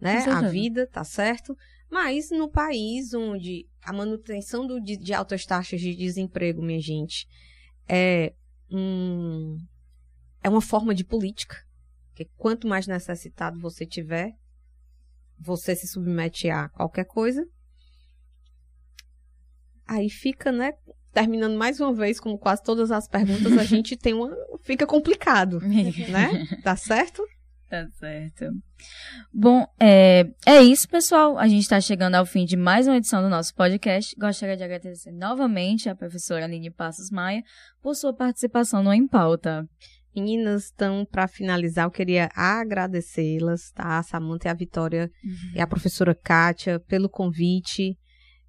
[0.00, 1.56] né, a vida, tá certo?
[1.90, 7.26] Mas no país onde a manutenção do, de, de altas taxas de desemprego, minha gente,
[7.88, 8.34] é,
[8.70, 9.56] um,
[10.42, 11.56] é uma forma de política.
[12.08, 14.32] Porque quanto mais necessitado você tiver,
[15.38, 17.44] você se submete a qualquer coisa.
[19.86, 20.72] Aí fica, né?
[21.12, 24.30] Terminando mais uma vez, como quase todas as perguntas, a gente tem uma.
[24.62, 26.46] Fica complicado, né?
[26.62, 27.26] Tá certo?
[27.70, 28.46] Tá certo.
[29.32, 31.38] Bom, é, é isso, pessoal.
[31.38, 34.12] A gente está chegando ao fim de mais uma edição do nosso podcast.
[34.18, 37.44] Gostaria de agradecer novamente a professora Aline Passos Maia
[37.80, 39.68] por sua participação no Em Pauta.
[40.16, 43.98] Meninas, então, para finalizar, eu queria agradecê-las, tá?
[43.98, 45.52] A Samanta e a Vitória uhum.
[45.54, 47.96] e a professora Kátia pelo convite.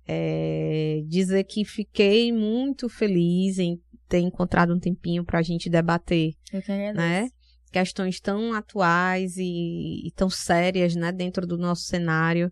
[0.07, 3.79] é, dizer que fiquei muito feliz em
[4.09, 6.97] ter encontrado um tempinho para a gente debater, Eu que agradeço.
[6.97, 7.29] né?
[7.71, 12.51] Questões tão atuais e, e tão sérias, né, dentro do nosso cenário.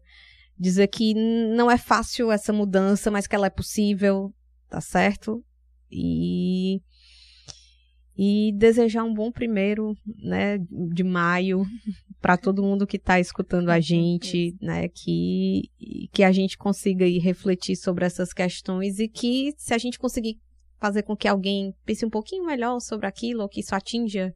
[0.57, 4.33] Dizer que não é fácil essa mudança, mas que ela é possível,
[4.69, 5.43] tá certo?
[5.91, 6.81] E
[8.21, 10.57] e desejar um bom primeiro, né,
[10.93, 11.63] de maio
[12.19, 15.69] para todo mundo que está escutando a gente, né, que
[16.11, 20.37] que a gente consiga ir refletir sobre essas questões e que se a gente conseguir
[20.79, 24.33] fazer com que alguém pense um pouquinho melhor sobre aquilo, ou que isso atinja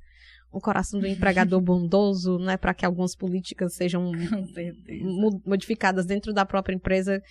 [0.54, 4.12] o coração do empregador bondoso, né, para que algumas políticas sejam
[5.46, 7.22] modificadas dentro da própria empresa,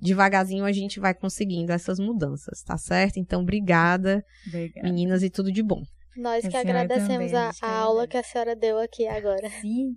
[0.00, 3.18] devagarzinho a gente vai conseguindo essas mudanças, tá certo?
[3.18, 4.86] Então, obrigada, Obrigada.
[4.86, 5.82] meninas, e tudo de bom.
[6.16, 9.48] Nós A que agradecemos também, a, a aula que a senhora deu aqui agora.
[9.60, 9.96] Sim.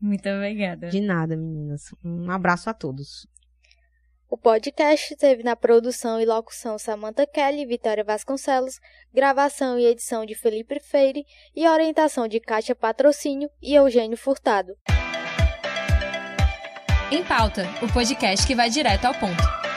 [0.00, 0.88] Muito obrigada.
[0.88, 1.94] De nada, meninas.
[2.02, 3.26] Um abraço a todos.
[4.30, 8.78] O podcast teve na produção e locução Samantha Kelly e Vitória Vasconcelos,
[9.12, 14.76] gravação e edição de Felipe Freire e orientação de Kátia Patrocínio e Eugênio Furtado.
[17.10, 19.69] Em Pauta, o podcast que vai direto ao ponto.